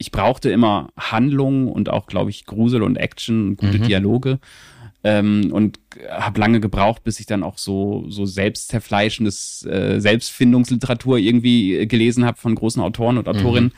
[0.00, 4.38] ich brauchte immer Handlung und auch, glaube ich, Grusel und Action und gute Dialoge.
[5.04, 11.76] Ähm, und habe lange gebraucht, bis ich dann auch so, so selbstzerfleischendes äh, Selbstfindungsliteratur irgendwie
[11.76, 13.72] äh, gelesen habe von großen Autoren und Autorinnen.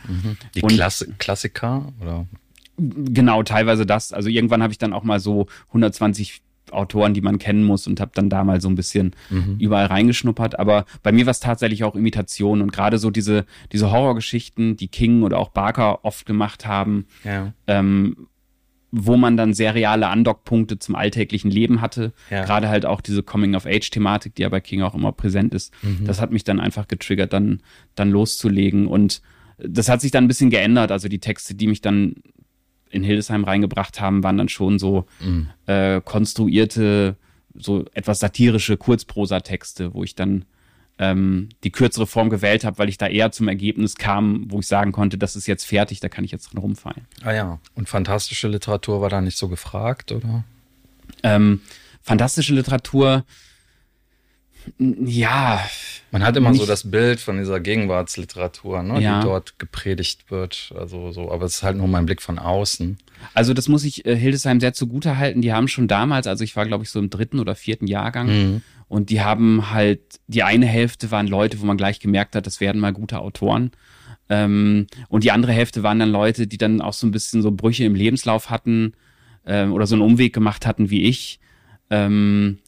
[0.55, 2.27] Die Und- Klassi Klassiker oder
[2.81, 4.13] Genau, teilweise das.
[4.13, 8.01] Also irgendwann habe ich dann auch mal so 120 Autoren, die man kennen muss und
[8.01, 9.15] habe dann da mal so ein bisschen
[9.59, 10.59] überall reingeschnuppert.
[10.59, 14.89] Aber bei mir war es tatsächlich auch Imitation und gerade so diese, diese Horrorgeschichten, die
[14.89, 17.53] King oder auch Barker oft gemacht haben, ja.
[17.67, 18.29] ähm,
[18.93, 22.13] wo man dann sehr reale Andockpunkte zum alltäglichen Leben hatte.
[22.31, 22.45] Ja.
[22.45, 25.73] Gerade halt auch diese Coming-of-Age-Thematik, die ja bei King auch immer präsent ist.
[26.05, 27.63] Das hat mich dann einfach getriggert, dann,
[27.95, 28.87] dann loszulegen.
[28.87, 29.23] Und
[29.59, 30.91] das hat sich dann ein bisschen geändert.
[30.91, 32.17] Also die Texte, die mich dann
[32.91, 35.07] in Hildesheim reingebracht haben, waren dann schon so
[35.67, 37.17] äh, konstruierte,
[37.55, 40.45] so etwas satirische Kurzprosa-Texte, wo ich dann
[40.99, 44.67] ähm, die kürzere Form gewählt habe, weil ich da eher zum Ergebnis kam, wo ich
[44.67, 47.07] sagen konnte, das ist jetzt fertig, da kann ich jetzt dran rumfallen.
[47.23, 47.59] Ah ja.
[47.75, 50.45] Und fantastische Literatur war da nicht so gefragt, oder?
[51.23, 51.63] Ähm,
[52.03, 53.25] fantastische Literatur,
[54.79, 55.65] ja,
[56.13, 59.21] Man hat immer so das Bild von dieser Gegenwartsliteratur, ne, Ja.
[59.21, 60.73] die dort gepredigt wird.
[60.77, 62.99] Also so, aber es ist halt nur mein Blick von außen.
[63.35, 65.41] also das muss ich äh, Hildesheim sehr zugute halten.
[65.43, 68.63] Die haben schon damals, also ich war glaube ich so im dritten oder vierten Jahrgang
[68.89, 72.61] Und die haben halt, die eine Hälfte waren Leute, wo man gleich gemerkt hat, das
[72.61, 73.71] werden mal gute Autoren.
[74.29, 77.51] Ähm, und die andere Hälfte waren dann Leute, die dann auch so ein bisschen so
[77.53, 78.95] Brüche im Lebenslauf hatten
[79.47, 81.39] ähm, oder so einen Umweg gemacht hatten wie ich.
[81.91, 82.59] Ähm,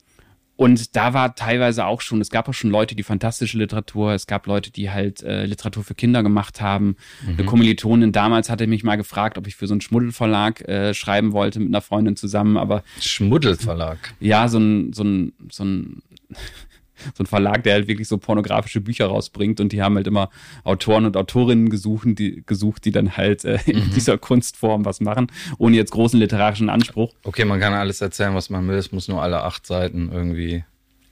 [0.63, 4.29] und da war teilweise auch schon, es gab auch schon Leute, die fantastische Literatur, es
[4.29, 6.97] gab Leute, die halt äh, Literatur für Kinder gemacht haben.
[7.27, 7.33] Mhm.
[7.33, 11.33] Eine Kommilitonin damals hatte mich mal gefragt, ob ich für so einen Schmuddelverlag äh, schreiben
[11.33, 13.99] wollte mit einer Freundin zusammen, aber Schmuddelverlag.
[14.21, 16.03] Ja, so ein so ein so ein
[17.15, 20.31] so ein Verlag, der halt wirklich so pornografische Bücher rausbringt und die haben halt immer
[20.65, 23.91] Autoren und Autorinnen gesucht, die, gesucht, die dann halt äh, in mhm.
[23.91, 27.15] dieser Kunstform was machen, ohne jetzt großen literarischen Anspruch.
[27.25, 30.65] Okay, man kann alles erzählen, was man will, es muss nur alle acht Seiten irgendwie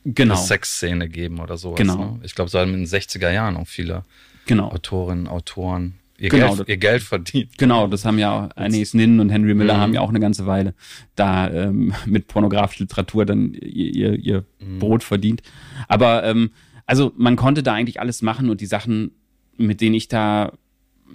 [0.04, 0.34] genau.
[0.34, 1.78] eine Sexszene geben oder sowas.
[1.78, 1.96] Genau.
[1.96, 2.20] Ne?
[2.22, 4.04] Ich glaube, so haben in den 60er Jahren auch viele
[4.46, 4.70] genau.
[4.70, 7.58] Autorinnen, Autoren ihr, Genau, Geld, ihr Geld verdient.
[7.58, 9.80] Genau, das haben ja auch Anis Nin und Henry Miller Mhm.
[9.80, 10.74] haben ja auch eine ganze Weile
[11.16, 14.78] da ähm, mit pornografischer Literatur dann ihr, ihr, ihr Mhm.
[14.78, 15.42] Brot verdient.
[15.88, 16.50] Aber ähm,
[16.86, 19.12] also man konnte da eigentlich alles machen und die Sachen,
[19.56, 20.52] mit denen ich da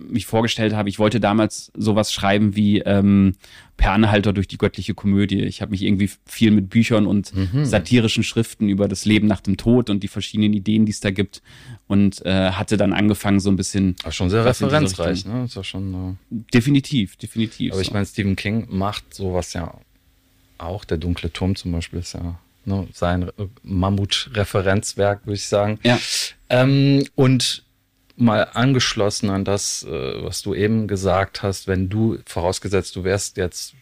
[0.10, 3.36] mich vorgestellt habe, ich wollte damals sowas schreiben wie ähm,
[3.78, 5.42] Per Anhalter durch die göttliche Komödie.
[5.44, 7.66] Ich habe mich irgendwie viel mit Büchern und Mhm.
[7.66, 11.12] satirischen Schriften über das Leben nach dem Tod und die verschiedenen Ideen, die es da
[11.12, 11.42] gibt
[11.88, 15.44] und äh, hatte dann angefangen so ein bisschen Aber schon sehr referenzreich, ne?
[15.46, 16.18] Ist ja schon.
[16.32, 17.72] Äh, definitiv, definitiv.
[17.74, 17.94] aber ich so.
[17.94, 19.74] meine, Stephen King macht sowas ja
[20.58, 20.86] auch.
[20.86, 23.30] Der dunkle Turm zum Beispiel ist ja ne, sein äh,
[23.64, 25.80] Mammut-Referenzwerk, würde ich sagen.
[25.84, 26.00] Ja.
[26.50, 27.64] Ähm, und
[28.17, 33.38] mal angeschlossen an das, äh, was du eben gesagt hast, wenn du, vorausgesetzt, du wärst
[33.38, 33.75] jetzt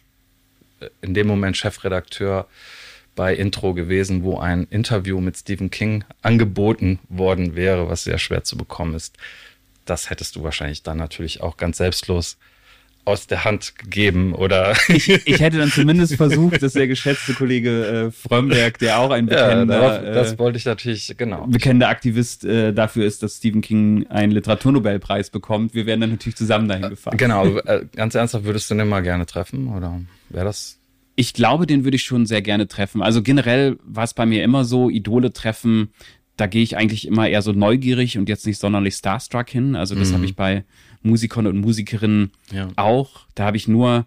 [0.80, 2.46] äh, in dem Moment Chefredakteur
[3.14, 8.42] bei Intro gewesen, wo ein Interview mit Stephen King angeboten worden wäre, was sehr schwer
[8.42, 9.16] zu bekommen ist.
[9.84, 12.36] Das hättest du wahrscheinlich dann natürlich auch ganz selbstlos
[13.06, 18.10] aus der Hand gegeben oder ich hätte dann zumindest versucht, dass der geschätzte Kollege äh,
[18.10, 21.46] Frömmberg, der auch ein ja, bekennender, darauf, das äh, wollte ich natürlich, genau.
[21.46, 25.74] bekennender Aktivist äh, dafür ist, dass Stephen King einen Literaturnobelpreis bekommt.
[25.74, 27.16] Wir wären dann natürlich zusammen dahin gefahren.
[27.18, 30.78] Genau, äh, ganz ernsthaft, würdest du den mal gerne treffen oder wäre das?
[31.16, 33.02] Ich glaube, den würde ich schon sehr gerne treffen.
[33.02, 35.90] Also generell war es bei mir immer so, Idole treffen,
[36.36, 39.76] da gehe ich eigentlich immer eher so neugierig und jetzt nicht sonderlich starstruck hin.
[39.76, 40.14] Also das Mhm.
[40.14, 40.64] habe ich bei
[41.04, 42.68] Musikern und Musikerinnen Ja.
[42.76, 43.26] auch.
[43.34, 44.06] Da habe ich nur,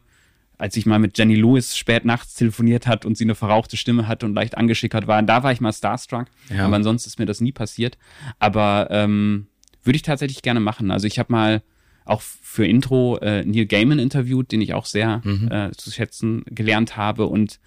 [0.57, 4.07] als ich mal mit Jenny Lewis spät nachts telefoniert hat und sie eine verrauchte Stimme
[4.07, 6.25] hatte und leicht angeschickert war, da war ich mal starstruck.
[6.49, 6.65] Ja.
[6.65, 7.97] Aber ansonsten ist mir das nie passiert.
[8.39, 9.47] Aber ähm,
[9.83, 10.91] würde ich tatsächlich gerne machen.
[10.91, 11.61] Also ich habe mal
[12.05, 15.51] auch für Intro äh, Neil Gaiman interviewt, den ich auch sehr Mhm.
[15.51, 17.27] äh, zu schätzen gelernt habe.
[17.27, 17.59] Und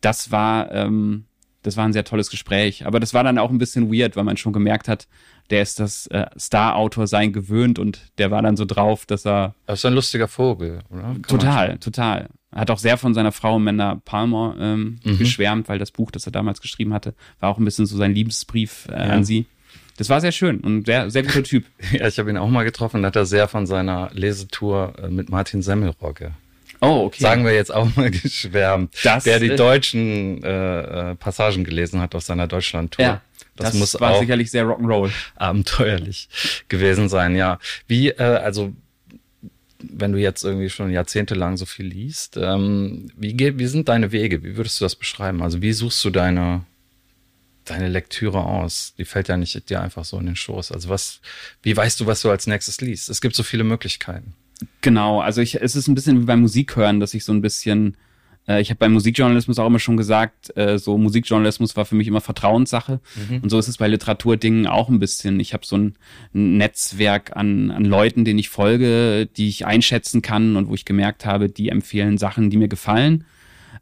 [0.00, 1.24] das war, ähm,
[1.64, 2.86] das war ein sehr tolles Gespräch.
[2.86, 5.08] Aber das war dann auch ein bisschen weird, weil man schon gemerkt hat,
[5.50, 9.54] der ist das äh, Star-Autor sein gewöhnt und der war dann so drauf, dass er
[9.66, 11.02] Das ist ein lustiger Vogel, oder?
[11.02, 12.28] Kann total, total.
[12.54, 15.18] Hat auch sehr von seiner Frau Amanda Palmer ähm, Mhm.
[15.18, 18.14] geschwärmt, weil das Buch, das er damals geschrieben hatte, war auch ein bisschen so sein
[18.14, 19.12] Liebesbrief äh, Ja.
[19.14, 19.46] an sie.
[19.96, 21.64] Das war sehr schön und sehr, sehr guter Typ.
[21.92, 25.08] Ja, ich habe ihn auch mal getroffen, da hat er sehr von seiner Lesetour äh,
[25.08, 26.32] mit Martin Semmelrogge,
[26.80, 27.22] Oh, okay.
[27.22, 32.14] sagen wir jetzt auch mal geschwärmt, Das, der die deutschen äh, äh, Passagen gelesen hat
[32.14, 33.04] aus seiner Deutschlandtour.
[33.04, 33.22] ja,
[33.56, 35.10] Das, das, muss war auch sicherlich sehr Rock'n'Roll.
[35.36, 36.28] abenteuerlich
[36.68, 37.58] gewesen sein, ja.
[37.86, 38.72] Wie, äh, also
[39.78, 44.12] wenn du jetzt irgendwie schon jahrzehntelang so viel liest, ähm, wie, geht, wie sind deine
[44.12, 44.42] Wege?
[44.42, 45.42] Wie würdest du das beschreiben?
[45.42, 46.64] Also wie suchst du deine,
[47.66, 48.94] deine Lektüre aus?
[48.96, 50.72] Die fällt ja nicht dir einfach so in den Schoß.
[50.72, 51.20] Also was,
[51.62, 53.10] wie weißt du, was du als nächstes liest?
[53.10, 54.34] Es gibt so viele Möglichkeiten.
[54.80, 57.96] Genau, also ich, es ist ein bisschen wie beim Musikhören, dass ich so ein bisschen,
[58.46, 62.06] äh, ich habe beim Musikjournalismus auch immer schon gesagt, äh, so Musikjournalismus war für mich
[62.06, 63.00] immer Vertrauenssache
[63.42, 65.40] und so ist es bei Literaturdingen auch ein bisschen.
[65.40, 65.94] Ich habe so ein,
[66.34, 70.84] ein Netzwerk an, an Leuten, denen ich folge, die ich einschätzen kann und wo ich
[70.84, 73.24] gemerkt habe, die empfehlen Sachen, die mir gefallen.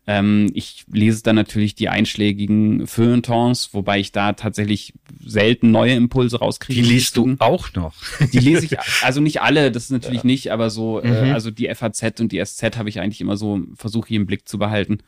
[0.07, 6.39] Ähm, ich lese dann natürlich die einschlägigen Feuilletons, wobei ich da tatsächlich selten neue Impulse
[6.41, 6.83] rauskriege.
[6.83, 7.95] Die liest du auch noch.
[8.33, 11.33] Die lese ich, also nicht alle, das ist natürlich nicht, aber so, äh, Mhm.
[11.33, 14.49] also die FAZ und die SZ habe ich eigentlich immer so, versuche ich im Blick
[14.49, 14.99] zu behalten.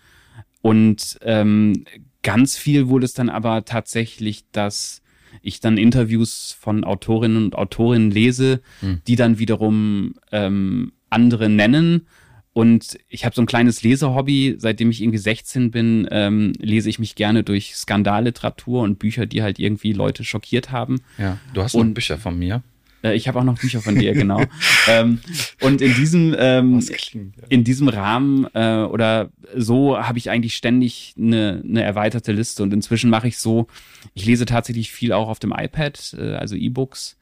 [0.63, 1.85] Und ähm,
[2.23, 5.03] ganz viel wurde es dann aber tatsächlich, dass
[5.43, 9.03] ich dann Interviews von Autorinnen und Autorinnen lese, Hm.
[9.09, 12.07] die dann wiederum ähm, andere nennen.
[12.55, 17.01] Und ich habe so ein kleines Lesehobby, seitdem ich irgendwie 16 bin, ähm, lese ich
[17.01, 21.01] mich gerne durch Skandalliteratur und Bücher, die halt irgendwie Leute schockiert haben.
[21.19, 22.63] Ja, du hast noch Und- Bücher von mir.
[23.03, 24.41] Äh, ich habe auch noch Bücher von dir, genau.
[24.89, 25.19] ähm,
[25.61, 27.43] und in diesem, ähm, klingt, ja.
[27.49, 32.63] in diesem Rahmen äh, oder so habe ich eigentlich ständig eine, eine erweiterte Liste.
[32.63, 33.67] Und inzwischen mache ich so,
[34.15, 37.19] ich lese tatsächlich viel auch auf dem iPad, äh, also E-Books,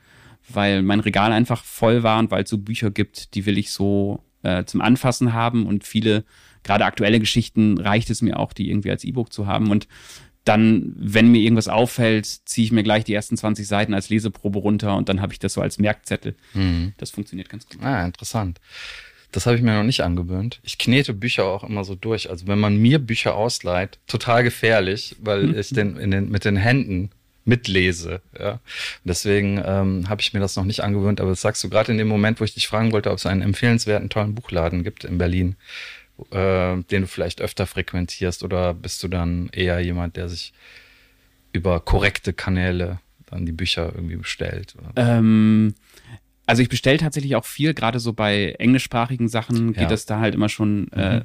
[0.52, 3.70] weil mein Regal einfach voll war und weil es so Bücher gibt, die will ich
[3.70, 6.24] so äh, zum Anfassen haben und viele,
[6.62, 9.70] gerade aktuelle Geschichten, reicht es mir auch, die irgendwie als E-Book zu haben.
[9.70, 9.88] Und
[10.44, 14.58] dann, wenn mir irgendwas auffällt, ziehe ich mir gleich die ersten 20 Seiten als Leseprobe
[14.58, 16.34] runter und dann habe ich das so als Merkzettel.
[16.54, 16.94] Mhm.
[16.96, 17.80] Das funktioniert ganz gut.
[17.82, 18.60] Ah, interessant.
[19.30, 20.60] Das habe ich mir noch nicht angewöhnt.
[20.62, 22.28] Ich knete Bücher auch immer so durch.
[22.28, 25.58] Also wenn man mir Bücher ausleiht, total gefährlich, weil mhm.
[25.58, 27.10] ich den, den mit den Händen
[27.44, 28.20] mitlese.
[28.38, 28.60] Ja.
[29.04, 31.98] deswegen ähm, habe ich mir das noch nicht angewöhnt, aber das sagst du gerade in
[31.98, 35.18] dem Moment, wo ich dich fragen wollte, ob es einen empfehlenswerten, tollen Buchladen gibt in
[35.18, 35.56] Berlin,
[36.30, 40.52] äh, den du vielleicht öfter frequentierst oder bist du dann eher jemand, der sich
[41.52, 44.74] über korrekte Kanäle dann die Bücher irgendwie bestellt?
[44.96, 45.74] Ähm,
[46.46, 49.88] also ich bestelle tatsächlich auch viel, gerade so bei englischsprachigen Sachen geht ja.
[49.88, 51.24] das da halt immer schon äh, mhm.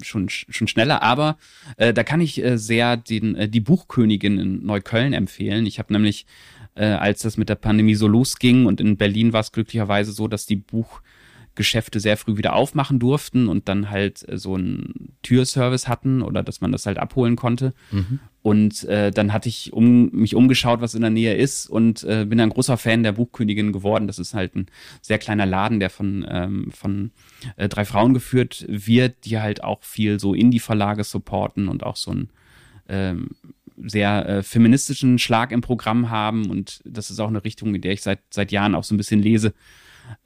[0.00, 1.36] Schon, schon schneller, aber
[1.76, 5.66] äh, da kann ich äh, sehr den, äh, die Buchkönigin in Neukölln empfehlen.
[5.66, 6.26] Ich habe nämlich,
[6.74, 10.28] äh, als das mit der Pandemie so losging und in Berlin war es glücklicherweise so,
[10.28, 11.02] dass die Buch
[11.54, 16.42] Geschäfte sehr früh wieder aufmachen durften und dann halt äh, so einen Türservice hatten oder
[16.42, 17.74] dass man das halt abholen konnte.
[17.90, 18.20] Mhm.
[18.42, 22.24] Und äh, dann hatte ich um, mich umgeschaut, was in der Nähe ist und äh,
[22.24, 24.06] bin ein großer Fan der Buchkönigin geworden.
[24.08, 24.66] Das ist halt ein
[25.00, 27.12] sehr kleiner Laden, der von, ähm, von
[27.56, 32.10] äh, drei Frauen geführt wird, die halt auch viel so Indie-Verlage supporten und auch so
[32.12, 32.30] ein
[32.88, 33.28] ähm,
[33.76, 36.50] sehr äh, feministischen Schlag im Programm haben.
[36.50, 38.98] Und das ist auch eine Richtung, in der ich seit, seit Jahren auch so ein
[38.98, 39.54] bisschen lese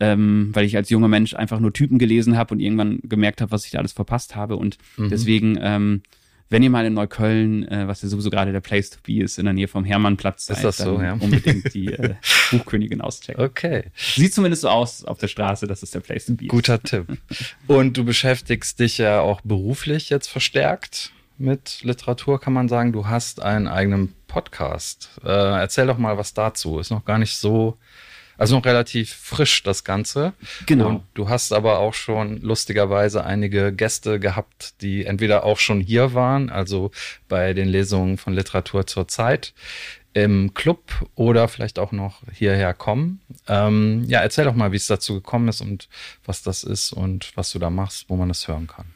[0.01, 3.53] ähm, weil ich als junger Mensch einfach nur Typen gelesen habe und irgendwann gemerkt habe,
[3.53, 4.57] was ich da alles verpasst habe.
[4.57, 5.09] Und mhm.
[5.09, 6.03] deswegen, ähm,
[6.49, 9.38] wenn ihr mal in Neukölln, äh, was ja sowieso gerade der Place to be ist,
[9.38, 11.14] in der Nähe vom Hermannplatz seid, ist das so, ja?
[11.14, 12.14] unbedingt die äh,
[12.51, 13.42] Buchkönigin auschecken.
[13.42, 13.85] Okay.
[13.94, 16.87] Sieht zumindest so aus auf der Straße, dass es der Place to be Guter ist.
[16.87, 17.07] Tipp.
[17.66, 22.92] Und du beschäftigst dich ja auch beruflich jetzt verstärkt mit Literatur, kann man sagen.
[22.92, 25.11] Du hast einen eigenen Podcast.
[25.25, 26.79] Äh, erzähl doch mal was dazu.
[26.79, 27.77] Ist noch gar nicht so
[28.38, 30.33] also noch relativ frisch das Ganze.
[30.66, 30.88] Genau.
[30.88, 36.14] Und du hast aber auch schon lustigerweise einige Gäste gehabt, die entweder auch schon hier
[36.14, 36.90] waren, also
[37.29, 39.55] bei den Lesungen von Literatur zur Zeit
[40.16, 40.81] im Club
[41.14, 43.20] oder vielleicht auch noch hierher kommen.
[43.49, 45.88] Ähm, ja, erzähl doch mal, wie es dazu gekommen ist und
[46.25, 48.87] was das ist und was du da machst, wo man das hören kann.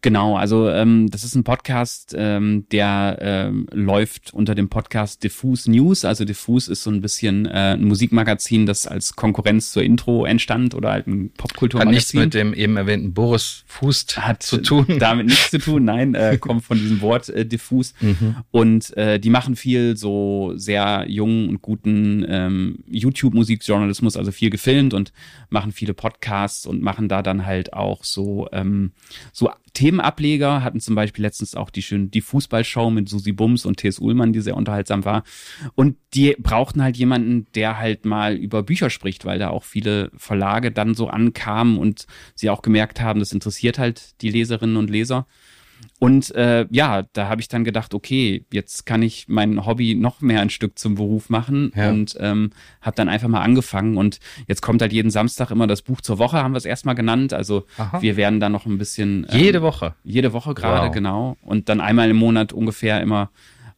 [0.00, 5.68] Genau, also ähm, das ist ein Podcast, ähm, der ähm, läuft unter dem Podcast Diffuse
[5.68, 6.04] News.
[6.04, 10.76] Also Diffuse ist so ein bisschen äh, ein Musikmagazin, das als Konkurrenz zur Intro entstand
[10.76, 11.88] oder halt ein Popkulturmagazin.
[11.88, 14.86] Hat nichts mit dem eben erwähnten Boris Fußt hat zu tun.
[15.00, 17.94] Damit nichts zu tun, nein, äh, kommt von diesem Wort äh, Diffuse.
[18.00, 18.36] Mhm.
[18.52, 24.94] Und äh, die machen viel so sehr jungen und guten ähm, YouTube-Musikjournalismus, also viel gefilmt
[24.94, 25.12] und
[25.50, 28.92] machen viele Podcasts und machen da dann halt auch so ähm,
[29.32, 29.50] so
[29.88, 33.98] Themenableger, hatten zum Beispiel letztens auch die schöne die Fußballshow mit Susi Bums und T.S.
[33.98, 35.22] Ullmann, die sehr unterhaltsam war.
[35.74, 40.10] Und die brauchten halt jemanden, der halt mal über Bücher spricht, weil da auch viele
[40.14, 44.90] Verlage dann so ankamen und sie auch gemerkt haben, das interessiert halt die Leserinnen und
[44.90, 45.26] Leser.
[45.98, 50.20] Und äh, ja, da habe ich dann gedacht, okay, jetzt kann ich mein Hobby noch
[50.20, 51.90] mehr ein Stück zum Beruf machen ja.
[51.90, 53.96] und ähm, habe dann einfach mal angefangen.
[53.96, 56.94] Und jetzt kommt halt jeden Samstag immer das Buch zur Woche, haben wir es erstmal
[56.94, 57.32] genannt.
[57.32, 58.00] Also Aha.
[58.00, 59.26] wir werden dann noch ein bisschen.
[59.30, 59.94] Ähm, jede Woche.
[60.04, 60.94] Jede Woche gerade, wow.
[60.94, 61.36] genau.
[61.42, 63.30] Und dann einmal im Monat ungefähr immer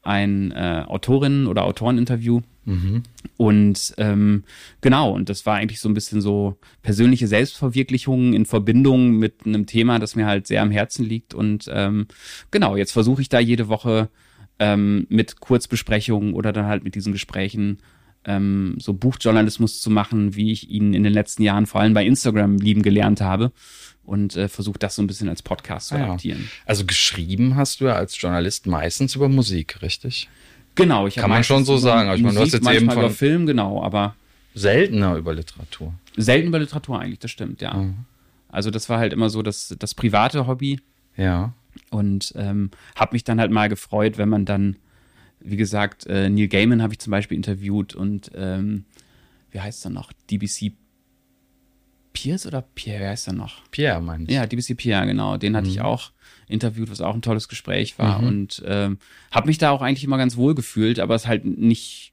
[0.03, 2.41] ein äh, Autorinnen- oder Autoreninterview.
[2.65, 3.03] Mhm.
[3.37, 4.45] Und ähm,
[4.81, 9.67] genau, und das war eigentlich so ein bisschen so persönliche Selbstverwirklichung in Verbindung mit einem
[9.67, 11.35] Thema, das mir halt sehr am Herzen liegt.
[11.35, 12.07] Und ähm,
[12.51, 14.11] genau, jetzt versuche ich da jede Woche
[14.59, 17.79] ähm, mit Kurzbesprechungen oder dann halt mit diesen Gesprächen
[18.25, 22.05] ähm, so Buchjournalismus zu machen, wie ich ihn in den letzten Jahren vor allem bei
[22.05, 23.53] Instagram lieben gelernt habe
[24.05, 26.51] und äh, versuche das so ein bisschen als Podcast zu ah adaptieren.
[26.67, 30.29] Also geschrieben hast du ja als Journalist meistens über Musik, richtig?
[30.75, 32.09] Genau, ich kann man schon so sagen.
[32.09, 34.15] Also ich meine, du hast jetzt eben von über Film, genau, aber
[34.55, 35.95] seltener über Literatur.
[36.17, 37.75] Selten über Literatur eigentlich, das stimmt, ja.
[37.75, 37.95] Mhm.
[38.49, 40.81] Also das war halt immer so das, das private Hobby.
[41.17, 41.53] Ja.
[41.91, 44.77] Und ähm, habe mich dann halt mal gefreut, wenn man dann,
[45.41, 48.85] wie gesagt, äh, Neil Gaiman habe ich zum Beispiel interviewt und ähm,
[49.51, 50.13] wie heißt er noch?
[50.31, 50.73] DBC
[52.13, 53.63] Pierce oder Pierre, wie heißt er noch?
[53.71, 54.31] Pierre, meine ich.
[54.31, 55.37] Ja, DBC Pierre, genau.
[55.37, 55.73] Den hatte mhm.
[55.73, 56.11] ich auch
[56.49, 58.21] interviewt, was auch ein tolles Gespräch war.
[58.21, 58.27] Mhm.
[58.27, 58.99] Und ähm,
[59.31, 62.13] habe mich da auch eigentlich immer ganz wohl gefühlt, aber es halt nicht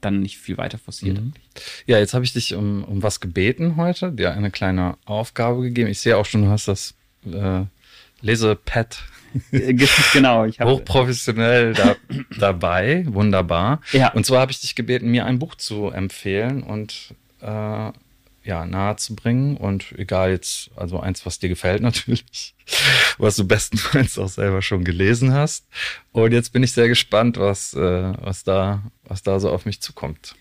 [0.00, 1.18] dann nicht viel weiter forciert.
[1.18, 1.32] Mhm.
[1.86, 5.88] Ja, jetzt habe ich dich um, um was gebeten heute, dir eine kleine Aufgabe gegeben.
[5.88, 7.62] Ich sehe auch schon, du hast das äh,
[8.20, 9.02] Lesepad
[10.12, 11.96] genau, ich habe hochprofessionell da,
[12.38, 13.80] dabei, wunderbar.
[13.92, 14.12] Ja.
[14.12, 17.90] Und zwar habe ich dich gebeten, mir ein Buch zu empfehlen und äh,
[18.44, 19.56] ja, nahe zu bringen.
[19.56, 22.54] Und egal jetzt, also eins, was dir gefällt natürlich,
[23.18, 25.66] was du bestenfalls auch selber schon gelesen hast.
[26.12, 29.80] Und jetzt bin ich sehr gespannt, was, äh, was da, was da so auf mich
[29.80, 30.36] zukommt.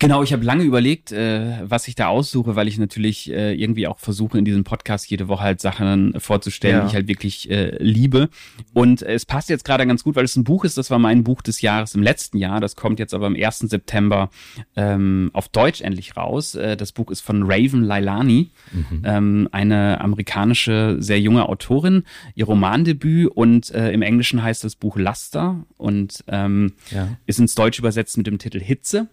[0.00, 3.88] Genau, ich habe lange überlegt, äh, was ich da aussuche, weil ich natürlich äh, irgendwie
[3.88, 6.82] auch versuche, in diesem Podcast jede Woche halt Sachen vorzustellen, ja.
[6.82, 8.28] die ich halt wirklich äh, liebe.
[8.72, 11.24] Und es passt jetzt gerade ganz gut, weil es ein Buch ist, das war mein
[11.24, 12.60] Buch des Jahres im letzten Jahr.
[12.60, 13.58] Das kommt jetzt aber am 1.
[13.58, 14.30] September
[14.76, 16.54] ähm, auf Deutsch endlich raus.
[16.54, 19.02] Äh, das Buch ist von Raven Lailani, mhm.
[19.04, 22.04] ähm, eine amerikanische, sehr junge Autorin,
[22.36, 27.08] ihr Romandebüt und äh, im Englischen heißt das Buch Laster und ähm, ja.
[27.26, 29.08] ist ins Deutsch übersetzt mit dem Titel Hitze.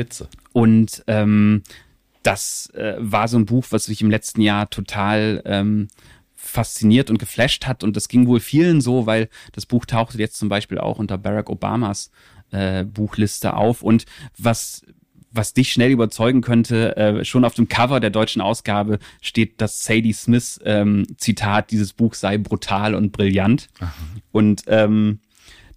[0.00, 0.28] Hitze.
[0.52, 1.62] Und ähm,
[2.22, 5.88] das äh, war so ein Buch, was mich im letzten Jahr total ähm,
[6.34, 7.84] fasziniert und geflasht hat.
[7.84, 11.18] Und das ging wohl vielen so, weil das Buch tauchte jetzt zum Beispiel auch unter
[11.18, 12.10] Barack Obamas
[12.50, 13.82] äh, Buchliste auf.
[13.82, 14.82] Und was
[15.32, 19.84] was dich schnell überzeugen könnte, äh, schon auf dem Cover der deutschen Ausgabe steht das
[19.84, 23.68] Sadie Smith ähm, Zitat, dieses Buch sei brutal und brillant.
[23.78, 23.92] Aha.
[24.32, 25.20] Und ähm,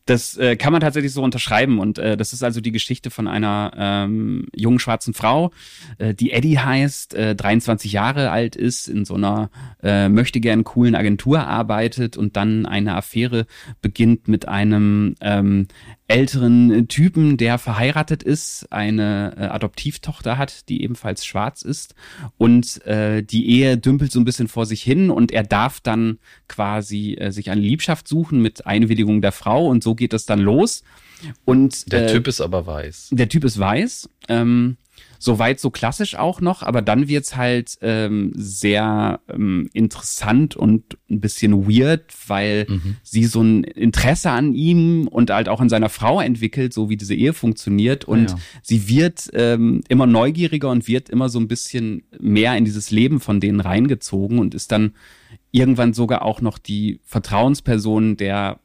[0.06, 3.28] das äh, kann man tatsächlich so unterschreiben und äh, das ist also die Geschichte von
[3.28, 5.52] einer ähm, jungen schwarzen Frau,
[5.98, 9.50] äh, die Eddie heißt, äh, 23 Jahre alt ist, in so einer
[9.82, 13.46] äh, möchte gern coolen Agentur arbeitet und dann eine Affäre
[13.82, 15.68] beginnt mit einem ähm,
[16.08, 21.96] älteren Typen, der verheiratet ist, eine äh, Adoptivtochter hat, die ebenfalls schwarz ist
[22.38, 26.20] und äh, die Ehe dümpelt so ein bisschen vor sich hin und er darf dann
[26.48, 30.40] quasi äh, sich eine Liebschaft suchen mit Einwilligung der Frau und so geht es dann
[30.40, 30.84] los.
[31.46, 33.10] Und der äh, Typ ist aber weiß.
[33.12, 34.10] Der Typ ist weiß.
[34.28, 34.78] Ähm,
[35.24, 41.22] Soweit so klassisch auch noch, aber dann wird's halt ähm, sehr ähm, interessant und ein
[41.22, 42.98] bisschen weird, weil mhm.
[43.04, 46.98] sie so ein Interesse an ihm und halt auch an seiner Frau entwickelt, so wie
[46.98, 48.04] diese Ehe funktioniert.
[48.04, 48.38] Und ja.
[48.64, 53.22] sie wird ähm, immer neugieriger und wird immer so ein bisschen mehr in dieses Leben
[53.22, 54.92] von denen reingezogen und ist dann
[55.52, 58.60] irgendwann sogar auch noch die Vertrauensperson der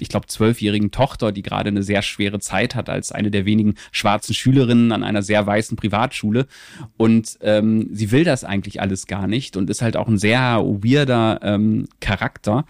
[0.00, 3.74] ich glaube, zwölfjährigen Tochter, die gerade eine sehr schwere Zeit hat als eine der wenigen
[3.92, 6.46] schwarzen Schülerinnen an einer sehr weißen Privatschule.
[6.96, 10.58] Und ähm, sie will das eigentlich alles gar nicht und ist halt auch ein sehr
[10.62, 12.64] weirder ähm, Charakter.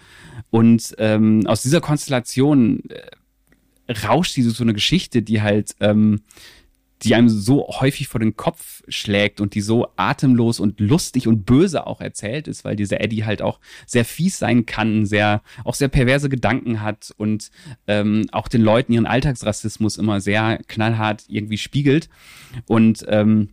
[0.51, 6.21] Und ähm, aus dieser Konstellation äh, rauscht sie so eine Geschichte, die halt ähm,
[7.03, 11.47] die einem so häufig vor den Kopf schlägt und die so atemlos und lustig und
[11.47, 15.75] böse auch erzählt ist, weil dieser Eddie halt auch sehr fies sein kann, sehr auch
[15.75, 17.51] sehr perverse Gedanken hat und
[17.87, 22.09] ähm, auch den Leuten ihren Alltagsrassismus immer sehr knallhart irgendwie spiegelt.
[22.67, 23.51] Und ähm,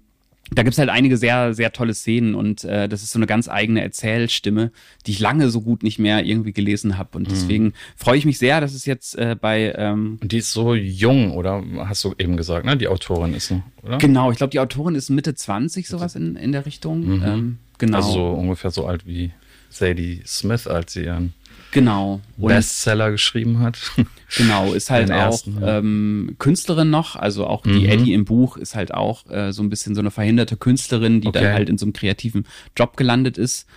[0.51, 3.49] da gibt's halt einige sehr, sehr tolle Szenen und äh, das ist so eine ganz
[3.49, 4.71] eigene Erzählstimme,
[5.05, 7.17] die ich lange so gut nicht mehr irgendwie gelesen habe.
[7.17, 7.31] Und mhm.
[7.31, 9.73] deswegen freue ich mich sehr, dass es jetzt äh, bei.
[9.75, 12.77] Ähm, und die ist so jung, oder hast du eben gesagt, ne?
[12.77, 13.97] Die Autorin ist oder?
[13.97, 17.17] Genau, ich glaube, die Autorin ist Mitte 20, sowas in, in der Richtung.
[17.17, 17.23] Mhm.
[17.25, 17.97] Ähm, genau.
[17.97, 19.31] Also so ungefähr so alt wie
[19.69, 21.33] Sadie Smith, als sie ihren
[21.75, 22.21] genau.
[22.37, 23.77] Und Bestseller geschrieben hat.
[24.37, 25.77] Genau, ist halt auch ersten, ja.
[25.77, 27.85] ähm, Künstlerin noch, also auch die mhm.
[27.85, 31.27] Eddie im Buch ist halt auch äh, so ein bisschen so eine verhinderte Künstlerin, die
[31.27, 31.41] okay.
[31.41, 32.45] dann halt in so einem kreativen
[32.75, 33.67] Job gelandet ist.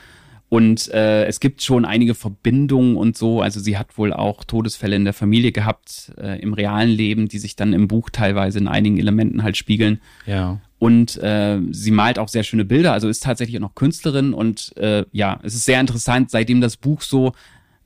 [0.49, 3.43] Und äh, es gibt schon einige Verbindungen und so.
[3.43, 7.39] Also sie hat wohl auch Todesfälle in der Familie gehabt, äh, im realen Leben, die
[7.39, 10.01] sich dann im Buch teilweise in einigen Elementen halt spiegeln.
[10.25, 10.59] Ja.
[10.79, 14.33] Und äh, sie malt auch sehr schöne Bilder, also ist tatsächlich auch noch Künstlerin.
[14.33, 17.33] Und äh, ja, es ist sehr interessant, seitdem das Buch so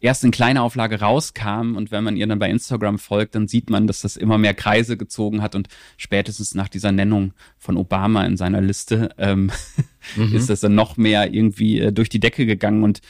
[0.02, 3.70] erst in kleiner Auflage rauskam und wenn man ihr dann bei Instagram folgt, dann sieht
[3.70, 8.26] man, dass das immer mehr Kreise gezogen hat und spätestens nach dieser Nennung von Obama
[8.26, 9.50] in seiner Liste ähm,
[10.16, 10.34] mhm.
[10.34, 13.00] ist das dann noch mehr irgendwie äh, durch die Decke gegangen und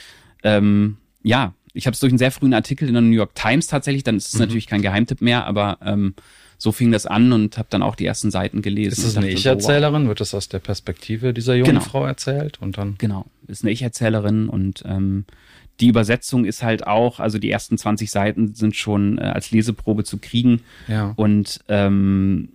[0.45, 3.66] ähm, ja, ich habe es durch einen sehr frühen Artikel in der New York Times
[3.66, 4.40] tatsächlich, dann ist es mhm.
[4.40, 6.14] natürlich kein Geheimtipp mehr, aber ähm,
[6.59, 8.93] so fing das an und habe dann auch die ersten Seiten gelesen.
[8.93, 10.07] Ist das eine Ich-Erzählerin?
[10.07, 11.80] Wird das aus der Perspektive dieser jungen genau.
[11.80, 12.61] Frau erzählt?
[12.61, 15.24] Und dann genau, ist eine Ich-Erzählerin und ähm,
[15.81, 20.05] die Übersetzung ist halt auch, also die ersten 20 Seiten sind schon äh, als Leseprobe
[20.05, 20.62] zu kriegen.
[20.89, 21.12] Ja.
[21.16, 22.51] Und ähm,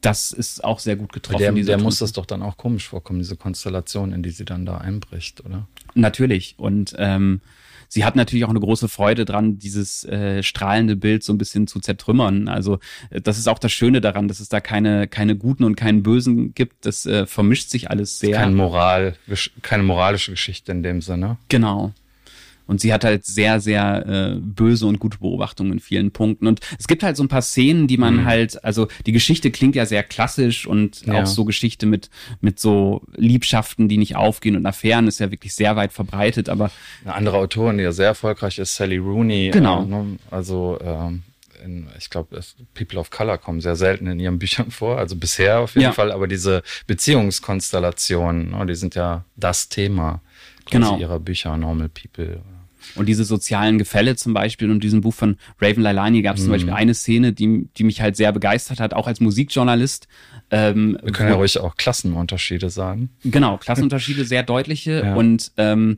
[0.00, 1.54] das ist auch sehr gut getroffen.
[1.54, 4.64] Der, der muss das doch dann auch komisch vorkommen, diese Konstellation, in die sie dann
[4.64, 5.66] da einbricht, oder?
[5.94, 6.54] Natürlich.
[6.58, 7.40] Und ähm,
[7.88, 11.66] sie hat natürlich auch eine große Freude dran, dieses äh, strahlende Bild so ein bisschen
[11.66, 12.46] zu zertrümmern.
[12.46, 12.78] Also
[13.10, 16.04] äh, das ist auch das Schöne daran, dass es da keine, keine guten und keinen
[16.04, 16.86] Bösen gibt.
[16.86, 18.36] Das äh, vermischt sich alles sehr.
[18.36, 19.16] Keine Moral,
[19.62, 21.38] keine moralische Geschichte in dem Sinne.
[21.48, 21.92] Genau.
[22.68, 26.46] Und sie hat halt sehr, sehr äh, böse und gute Beobachtungen in vielen Punkten.
[26.46, 28.24] Und es gibt halt so ein paar Szenen, die man mhm.
[28.26, 31.22] halt, also die Geschichte klingt ja sehr klassisch und ja.
[31.22, 32.10] auch so Geschichte mit,
[32.42, 36.50] mit so Liebschaften, die nicht aufgehen und Affären ist ja wirklich sehr weit verbreitet.
[36.50, 36.70] Aber
[37.04, 39.50] eine andere Autorin, die ja sehr erfolgreich ist, Sally Rooney.
[39.50, 39.84] Genau.
[39.84, 40.18] Äh, ne?
[40.30, 41.22] Also ähm,
[41.64, 42.40] in, ich glaube,
[42.74, 45.92] People of Color kommen sehr selten in ihren Büchern vor, also bisher auf jeden ja.
[45.92, 50.20] Fall, aber diese Beziehungskonstellationen, ne, die sind ja das Thema
[50.70, 50.98] genau.
[50.98, 52.42] ihrer Bücher, Normal People.
[52.98, 56.44] Und diese sozialen Gefälle zum Beispiel und diesem Buch von Raven Lailani gab es mhm.
[56.46, 60.08] zum Beispiel eine Szene, die, die mich halt sehr begeistert hat, auch als Musikjournalist.
[60.50, 63.10] Ähm, Wir können ja ruhig auch Klassenunterschiede sagen.
[63.24, 64.88] Genau, Klassenunterschiede, sehr deutliche.
[65.08, 65.14] Ja.
[65.14, 65.96] Und ähm,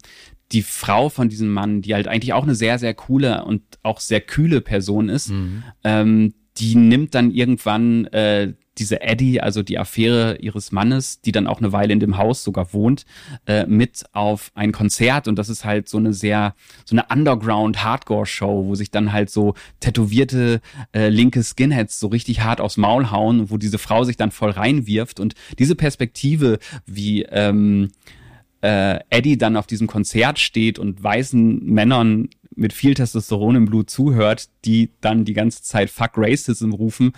[0.53, 3.99] die Frau von diesem Mann, die halt eigentlich auch eine sehr, sehr coole und auch
[4.01, 5.63] sehr kühle Person ist, mhm.
[5.85, 11.47] ähm, die nimmt dann irgendwann äh, diese Eddie, also die Affäre ihres Mannes, die dann
[11.47, 13.05] auch eine Weile in dem Haus sogar wohnt,
[13.47, 15.29] äh, mit auf ein Konzert.
[15.29, 16.55] Und das ist halt so eine sehr,
[16.85, 20.61] so eine Underground-Hardcore-Show, wo sich dann halt so tätowierte
[20.93, 24.51] äh, linke Skinheads so richtig hart aufs Maul hauen, wo diese Frau sich dann voll
[24.51, 25.21] reinwirft.
[25.21, 27.91] Und diese Perspektive, wie ähm,
[28.63, 33.91] äh, Eddie dann auf diesem Konzert steht und weißen Männern mit viel Testosteron im Blut
[33.91, 37.13] zuhört, die dann die ganze Zeit Fuck Racism rufen,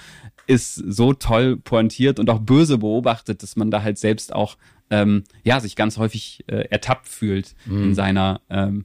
[0.46, 4.56] ist so toll pointiert und auch böse beobachtet, dass man da halt selbst auch
[4.90, 7.84] ähm, ja sich ganz häufig äh, ertappt fühlt mhm.
[7.84, 8.84] in seiner ähm,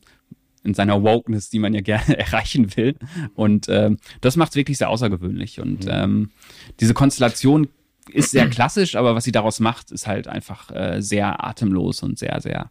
[0.64, 2.96] in seiner Wokeness, die man ja gerne erreichen will.
[3.36, 5.62] Und ähm, das macht es wirklich sehr außergewöhnlich.
[5.62, 5.92] Und mhm.
[5.92, 6.32] ähm,
[6.80, 7.70] diese Konstellation
[8.12, 12.20] ist sehr klassisch, aber was sie daraus macht, ist halt einfach äh, sehr atemlos und
[12.20, 12.70] sehr, sehr,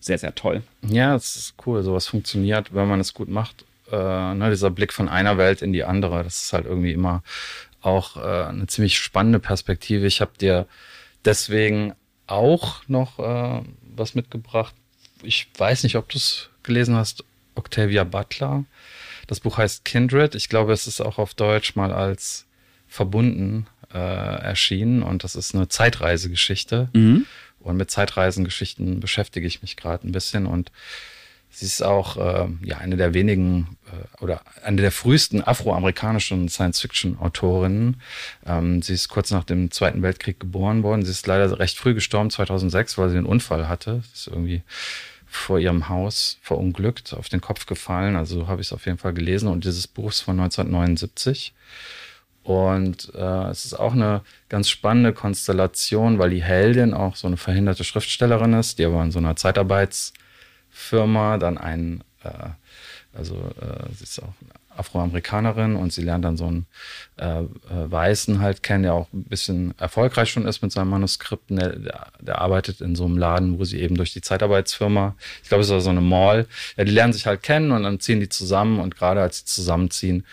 [0.00, 0.62] sehr, sehr toll.
[0.82, 1.82] Ja, es ist cool.
[1.82, 3.64] Sowas funktioniert, wenn man es gut macht.
[3.90, 7.22] Äh, ne, dieser Blick von einer Welt in die andere, das ist halt irgendwie immer
[7.88, 10.06] auch äh, eine ziemlich spannende Perspektive.
[10.06, 10.66] Ich habe dir
[11.24, 11.94] deswegen
[12.26, 13.62] auch noch äh,
[13.96, 14.74] was mitgebracht.
[15.22, 17.24] Ich weiß nicht, ob du es gelesen hast,
[17.54, 18.64] Octavia Butler.
[19.26, 20.34] Das Buch heißt Kindred.
[20.34, 22.46] Ich glaube, es ist auch auf Deutsch mal als
[22.86, 26.88] verbunden äh, erschienen und das ist eine Zeitreisegeschichte.
[26.94, 27.26] Mhm.
[27.60, 30.70] Und mit Zeitreisengeschichten beschäftige ich mich gerade ein bisschen und
[31.50, 38.00] sie ist auch äh, ja eine der wenigen äh, oder eine der frühesten afroamerikanischen Science-Fiction-Autorinnen.
[38.46, 41.04] Ähm, sie ist kurz nach dem Zweiten Weltkrieg geboren worden.
[41.04, 44.02] Sie ist leider recht früh gestorben, 2006, weil sie einen Unfall hatte.
[44.02, 44.62] Sie ist irgendwie
[45.26, 48.16] vor ihrem Haus verunglückt, auf den Kopf gefallen.
[48.16, 49.48] Also habe ich es auf jeden Fall gelesen.
[49.48, 51.52] Und dieses Buch ist von 1979.
[52.42, 57.36] Und äh, es ist auch eine ganz spannende Konstellation, weil die Heldin auch so eine
[57.36, 59.36] verhinderte Schriftstellerin ist, die aber in so einer
[60.78, 62.50] Zeitarbeitsfirma dann einen, äh,
[63.16, 64.34] also äh, sie ist auch
[64.76, 66.66] Afroamerikanerin und sie lernt dann so einen
[67.16, 71.56] äh, äh, Weißen halt kennen, der auch ein bisschen erfolgreich schon ist mit seinem Manuskripten.
[71.56, 75.48] Der, der, der, arbeitet in so einem Laden, wo sie eben durch die Zeitarbeitsfirma, ich
[75.48, 78.20] glaube, es ist so eine Mall, ja, die lernen sich halt kennen und dann ziehen
[78.20, 80.24] die zusammen und gerade als sie zusammenziehen,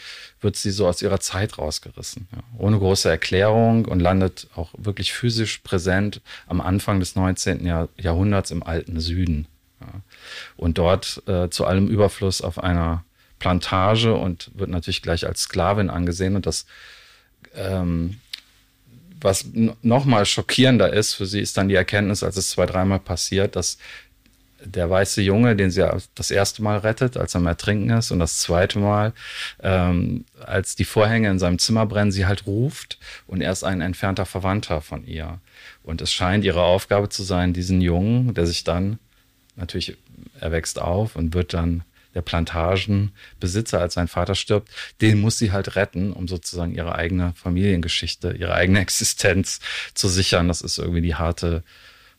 [0.41, 2.27] wird sie so aus ihrer Zeit rausgerissen.
[2.31, 7.65] Ja, ohne große Erklärung und landet auch wirklich physisch präsent am Anfang des 19.
[7.65, 9.47] Jahr, Jahrhunderts im alten Süden.
[10.57, 13.03] Und dort äh, zu allem Überfluss auf einer
[13.39, 16.36] Plantage und wird natürlich gleich als Sklavin angesehen.
[16.36, 16.65] Und das,
[17.55, 18.19] ähm,
[19.21, 19.45] was
[19.81, 23.55] noch mal schockierender ist für sie, ist dann die Erkenntnis, als es zwei, dreimal passiert,
[23.55, 23.77] dass
[24.65, 28.19] der weiße Junge, den sie das erste Mal rettet, als er am Ertrinken ist, und
[28.19, 29.13] das zweite Mal,
[29.61, 33.81] ähm, als die Vorhänge in seinem Zimmer brennen, sie halt ruft und er ist ein
[33.81, 35.39] entfernter Verwandter von ihr.
[35.83, 38.99] Und es scheint ihre Aufgabe zu sein, diesen Jungen, der sich dann
[39.55, 39.97] natürlich,
[40.39, 41.83] er wächst auf und wird dann
[42.15, 44.69] der Plantagenbesitzer, als sein Vater stirbt,
[45.01, 49.59] den muss sie halt retten, um sozusagen ihre eigene Familiengeschichte, ihre eigene Existenz
[49.93, 50.47] zu sichern.
[50.47, 51.63] Das ist irgendwie die harte,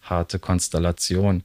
[0.03, 1.43] harte Konstellation.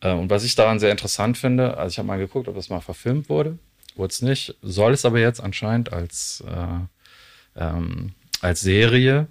[0.00, 2.70] Äh, und was ich daran sehr interessant finde, also ich habe mal geguckt, ob das
[2.70, 3.58] mal verfilmt wurde,
[3.94, 9.26] wurde es nicht, soll es aber jetzt anscheinend als, äh, ähm, als Serie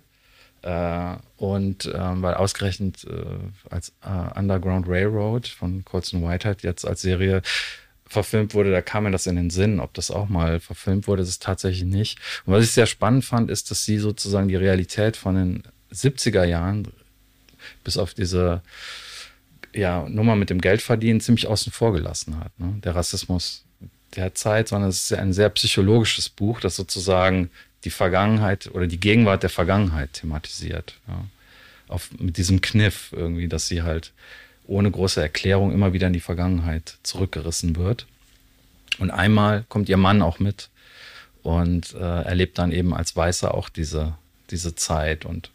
[0.62, 7.02] äh, und ähm, weil ausgerechnet äh, als äh, Underground Railroad von Colson Whitehead jetzt als
[7.02, 7.42] Serie
[8.08, 11.24] verfilmt wurde, da kam mir das in den Sinn, ob das auch mal verfilmt wurde,
[11.24, 12.20] ist es tatsächlich nicht.
[12.46, 16.44] Und was ich sehr spannend fand, ist, dass sie sozusagen die Realität von den 70er
[16.44, 16.88] Jahren
[17.84, 18.62] bis auf diese
[19.74, 22.52] ja, Nummer mit dem Geldverdienen ziemlich außen vor gelassen hat.
[22.60, 22.76] Ne?
[22.84, 23.64] Der Rassismus
[24.16, 27.50] der Zeit, sondern es ist ein sehr psychologisches Buch, das sozusagen
[27.84, 30.96] die Vergangenheit oder die Gegenwart der Vergangenheit thematisiert.
[31.08, 31.26] Ja?
[31.88, 34.14] Auf, mit diesem Kniff irgendwie, dass sie halt
[34.68, 38.08] ohne große Erklärung immer wieder in die Vergangenheit zurückgerissen wird.
[39.00, 40.70] Und einmal kommt ihr Mann auch mit
[41.44, 44.14] und äh, erlebt dann eben als Weißer auch diese,
[44.50, 45.26] diese Zeit.
[45.26, 45.50] Und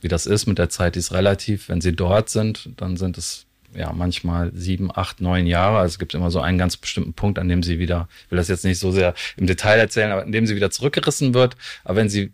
[0.00, 1.68] wie das ist mit der Zeit, die ist relativ.
[1.68, 3.45] Wenn sie dort sind, dann sind es
[3.76, 5.78] ja manchmal sieben, acht, neun Jahre.
[5.78, 8.48] Also es gibt immer so einen ganz bestimmten Punkt, an dem sie wieder, will das
[8.48, 11.56] jetzt nicht so sehr im Detail erzählen, aber an dem sie wieder zurückgerissen wird.
[11.84, 12.32] Aber wenn sie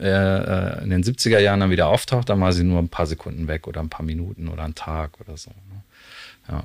[0.00, 3.06] äh, äh, in den 70er Jahren dann wieder auftaucht, dann war sie nur ein paar
[3.06, 5.50] Sekunden weg oder ein paar Minuten oder ein Tag oder so.
[5.50, 5.82] Ne?
[6.48, 6.64] Ja.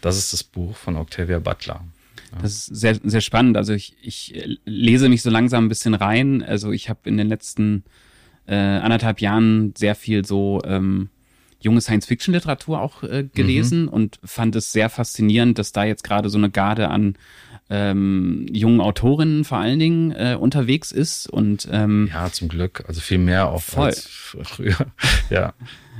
[0.00, 1.84] Das ist das Buch von Octavia Butler.
[2.42, 3.56] Das ist sehr, sehr spannend.
[3.56, 6.42] Also ich, ich lese mich so langsam ein bisschen rein.
[6.42, 7.84] Also ich habe in den letzten
[8.46, 11.08] äh, anderthalb Jahren sehr viel so ähm,
[11.60, 13.88] junge Science-Fiction-Literatur auch äh, gelesen mhm.
[13.88, 17.16] und fand es sehr faszinierend, dass da jetzt gerade so eine Garde an
[17.70, 23.00] ähm, jungen Autorinnen vor allen Dingen äh, unterwegs ist und ähm, ja zum Glück also
[23.02, 23.88] viel mehr auch voll.
[23.88, 24.86] als früher
[25.30, 25.52] ja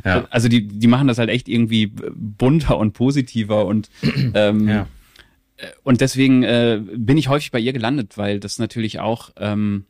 [0.04, 0.26] ja.
[0.30, 3.90] Also die, die machen das halt echt irgendwie bunter und positiver und
[4.34, 4.86] ähm, ja.
[5.82, 9.84] und deswegen äh, bin ich häufig bei ihr gelandet, weil das natürlich auch ähm,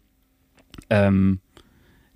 [0.91, 1.41] ähm,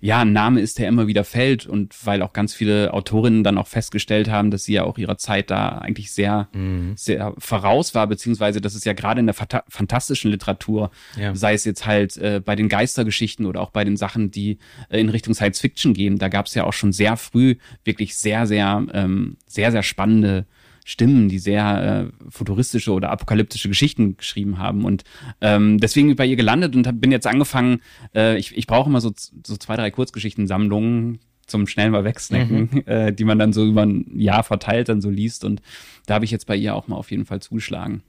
[0.03, 3.57] ja, ein Name ist, der immer wieder fällt und weil auch ganz viele Autorinnen dann
[3.57, 6.91] auch festgestellt haben, dass sie ja auch ihrer Zeit da eigentlich sehr, mhm.
[6.97, 9.35] sehr voraus war, beziehungsweise dass es ja gerade in der
[9.69, 11.33] fantastischen Literatur, ja.
[11.33, 14.57] sei es jetzt halt äh, bei den Geistergeschichten oder auch bei den Sachen, die
[14.89, 18.17] äh, in Richtung Science Fiction gehen, da gab es ja auch schon sehr früh wirklich
[18.17, 20.47] sehr, sehr, ähm, sehr, sehr spannende
[20.85, 24.83] Stimmen, die sehr äh, futuristische oder apokalyptische Geschichten geschrieben haben.
[24.83, 25.03] Und
[25.41, 27.81] ähm, deswegen bin ich bei ihr gelandet und hab, bin jetzt angefangen,
[28.13, 32.83] äh, ich, ich brauche immer so, so zwei, drei Kurzgeschichtensammlungen zum schnell mal wegsnacken, mhm.
[32.85, 35.45] äh, die man dann so über ein Jahr verteilt dann so liest.
[35.45, 35.61] Und
[36.05, 38.03] da habe ich jetzt bei ihr auch mal auf jeden Fall zugeschlagen.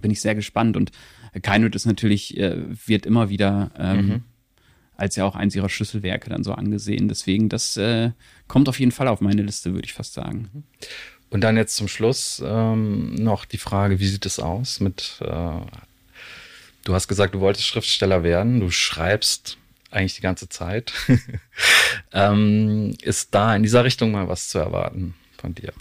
[0.00, 0.76] Bin ich sehr gespannt.
[0.76, 0.92] Und
[1.42, 4.22] Keinwood ist natürlich, äh, wird immer wieder ähm, mhm.
[4.96, 7.08] als ja auch eins ihrer Schlüsselwerke dann so angesehen.
[7.08, 8.10] Deswegen, das äh,
[8.48, 10.64] kommt auf jeden Fall auf meine Liste, würde ich fast sagen.
[11.30, 15.60] Und dann jetzt zum Schluss ähm, noch die Frage, wie sieht es aus mit, äh,
[16.84, 19.56] du hast gesagt, du wolltest Schriftsteller werden, du schreibst
[19.90, 20.92] eigentlich die ganze Zeit.
[22.12, 25.72] ähm, ist da in dieser Richtung mal was zu erwarten von dir?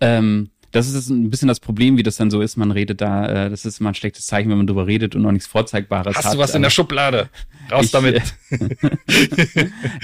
[0.00, 2.56] Ähm, das ist ein bisschen das Problem, wie das dann so ist.
[2.56, 5.20] Man redet da, äh, das ist immer ein schlechtes Zeichen, wenn man drüber redet und
[5.20, 6.24] noch nichts Vorzeigbares Hast hat.
[6.24, 7.28] Hast du was in der Schublade?
[7.70, 8.22] Raus ich, damit.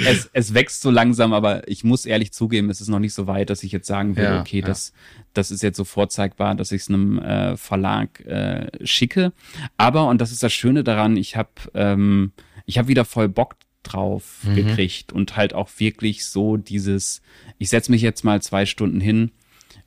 [0.07, 3.27] es, es wächst so langsam, aber ich muss ehrlich zugeben, es ist noch nicht so
[3.27, 4.67] weit, dass ich jetzt sagen würde, ja, okay, ja.
[4.67, 4.93] das,
[5.33, 9.33] das ist jetzt so vorzeigbar, dass ich es einem äh, Verlag äh, schicke.
[9.79, 12.33] Aber, und das ist das Schöne daran, ich habe ähm,
[12.67, 14.55] ich hab wieder voll Bock drauf mhm.
[14.55, 17.23] gekriegt und halt auch wirklich so dieses,
[17.57, 19.31] ich setze mich jetzt mal zwei Stunden hin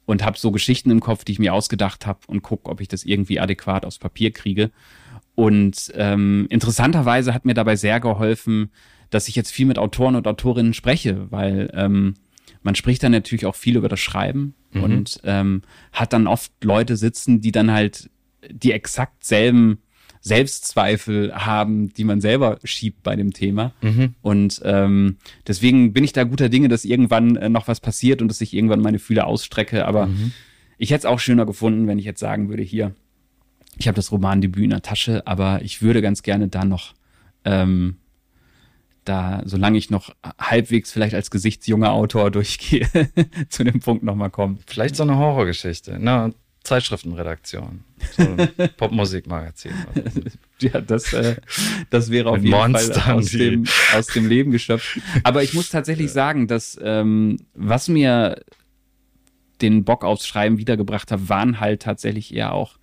[0.06, 2.88] und habe so Geschichten im Kopf, die ich mir ausgedacht habe und gucke, ob ich
[2.88, 4.72] das irgendwie adäquat aufs Papier kriege.
[5.36, 8.72] Und ähm, interessanterweise hat mir dabei sehr geholfen,
[9.10, 12.16] dass ich jetzt viel mit Autoren und Autorinnen spreche, weil ähm,
[12.64, 14.84] man spricht dann natürlich auch viel über das Schreiben mhm.
[14.84, 18.10] und ähm, hat dann oft Leute sitzen, die dann halt
[18.50, 19.80] die exakt selben
[20.22, 23.74] Selbstzweifel haben, die man selber schiebt bei dem Thema.
[23.82, 24.16] Mhm.
[24.22, 25.18] Und ähm,
[25.48, 28.54] deswegen bin ich da guter Dinge, dass irgendwann äh, noch was passiert und dass ich
[28.54, 29.86] irgendwann meine Fühler ausstrecke.
[29.86, 30.32] Aber mhm.
[30.78, 32.96] ich hätte es auch schöner gefunden, wenn ich jetzt sagen würde, hier,
[33.78, 36.94] ich habe das Romandebüt in der Tasche, aber ich würde ganz gerne da noch
[37.44, 37.98] ähm,
[39.06, 42.88] da, solange ich noch halbwegs vielleicht als gesichtsjunger Autor durchgehe,
[43.50, 44.60] zu dem Punkt nochmal kommen.
[44.68, 45.98] Vielleicht so eine Horrorgeschichte.
[46.00, 46.32] Na,
[46.64, 47.84] Zeitschriftenredaktion.
[48.16, 48.38] So
[48.78, 49.74] Popmusikmagazin.
[50.60, 51.38] ja, das, äh,
[51.90, 55.00] das wäre auf jeden Monstern, Fall aus dem, aus dem Leben geschöpft.
[55.24, 56.14] Aber ich muss tatsächlich ja.
[56.14, 58.44] sagen, dass ähm, was mir
[59.62, 62.78] den Bock aufs Schreiben wiedergebracht hat, waren halt tatsächlich eher auch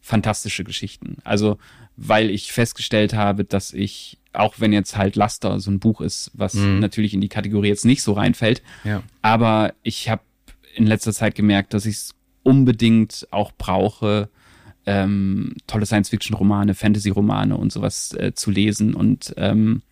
[0.00, 1.16] fantastische Geschichten.
[1.24, 1.58] Also,
[1.96, 6.30] weil ich festgestellt habe, dass ich, auch wenn jetzt halt Laster so ein Buch ist,
[6.34, 6.80] was mhm.
[6.80, 9.02] natürlich in die Kategorie jetzt nicht so reinfällt, ja.
[9.22, 10.22] aber ich habe
[10.74, 12.14] in letzter Zeit gemerkt, dass ich es
[12.44, 14.28] unbedingt auch brauche,
[14.86, 18.94] ähm, tolle Science-Fiction-Romane, Fantasy-Romane und sowas äh, zu lesen.
[18.94, 19.82] Und ähm,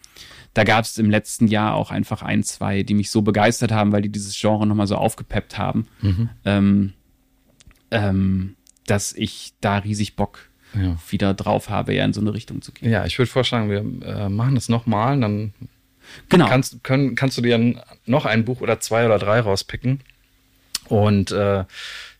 [0.54, 3.90] da gab es im letzten Jahr auch einfach ein, zwei, die mich so begeistert haben,
[3.92, 6.28] weil die dieses Genre nochmal so aufgepeppt haben, mhm.
[6.44, 6.92] ähm,
[7.90, 10.96] ähm, dass ich da riesig Bock ja.
[11.08, 12.90] wieder drauf habe, eher in so eine Richtung zu gehen.
[12.90, 15.54] Ja, ich würde vorschlagen, wir äh, machen das nochmal, dann
[16.28, 16.48] genau.
[16.48, 20.00] kannst, können, kannst du dir noch ein Buch oder zwei oder drei rauspicken.
[20.88, 21.64] Und äh,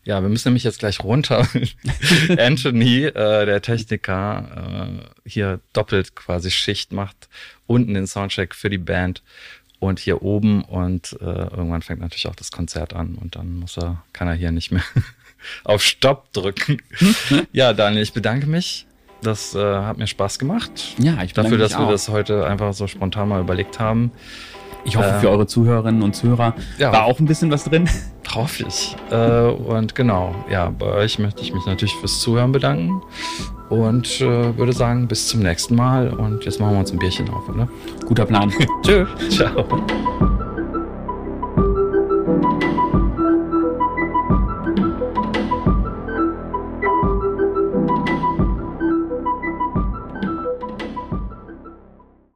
[0.05, 1.47] ja, wir müssen nämlich jetzt gleich runter.
[2.37, 7.29] Anthony, äh, der Techniker, äh, hier doppelt quasi Schicht macht.
[7.67, 9.23] Unten den Soundcheck für die Band
[9.79, 13.77] und hier oben und äh, irgendwann fängt natürlich auch das Konzert an und dann muss
[13.77, 14.83] er, kann er hier nicht mehr
[15.63, 16.81] auf Stopp drücken.
[17.53, 18.85] ja, Daniel, ich bedanke mich.
[19.21, 20.95] Das äh, hat mir Spaß gemacht.
[20.97, 24.11] Ja, ich dafür, dass wir das heute einfach so spontan mal überlegt haben.
[24.85, 27.89] Ich hoffe, für ähm, eure Zuhörerinnen und Zuhörer ja, war auch ein bisschen was drin.
[28.33, 28.95] Hoffe ich.
[29.11, 33.01] äh, und genau, ja, bei euch möchte ich mich natürlich fürs Zuhören bedanken
[33.69, 36.09] und äh, würde sagen, bis zum nächsten Mal.
[36.09, 37.67] Und jetzt machen wir uns ein Bierchen auf, oder?
[38.07, 38.51] Guter Plan.
[38.83, 39.05] Tschö.
[39.29, 39.65] Ciao.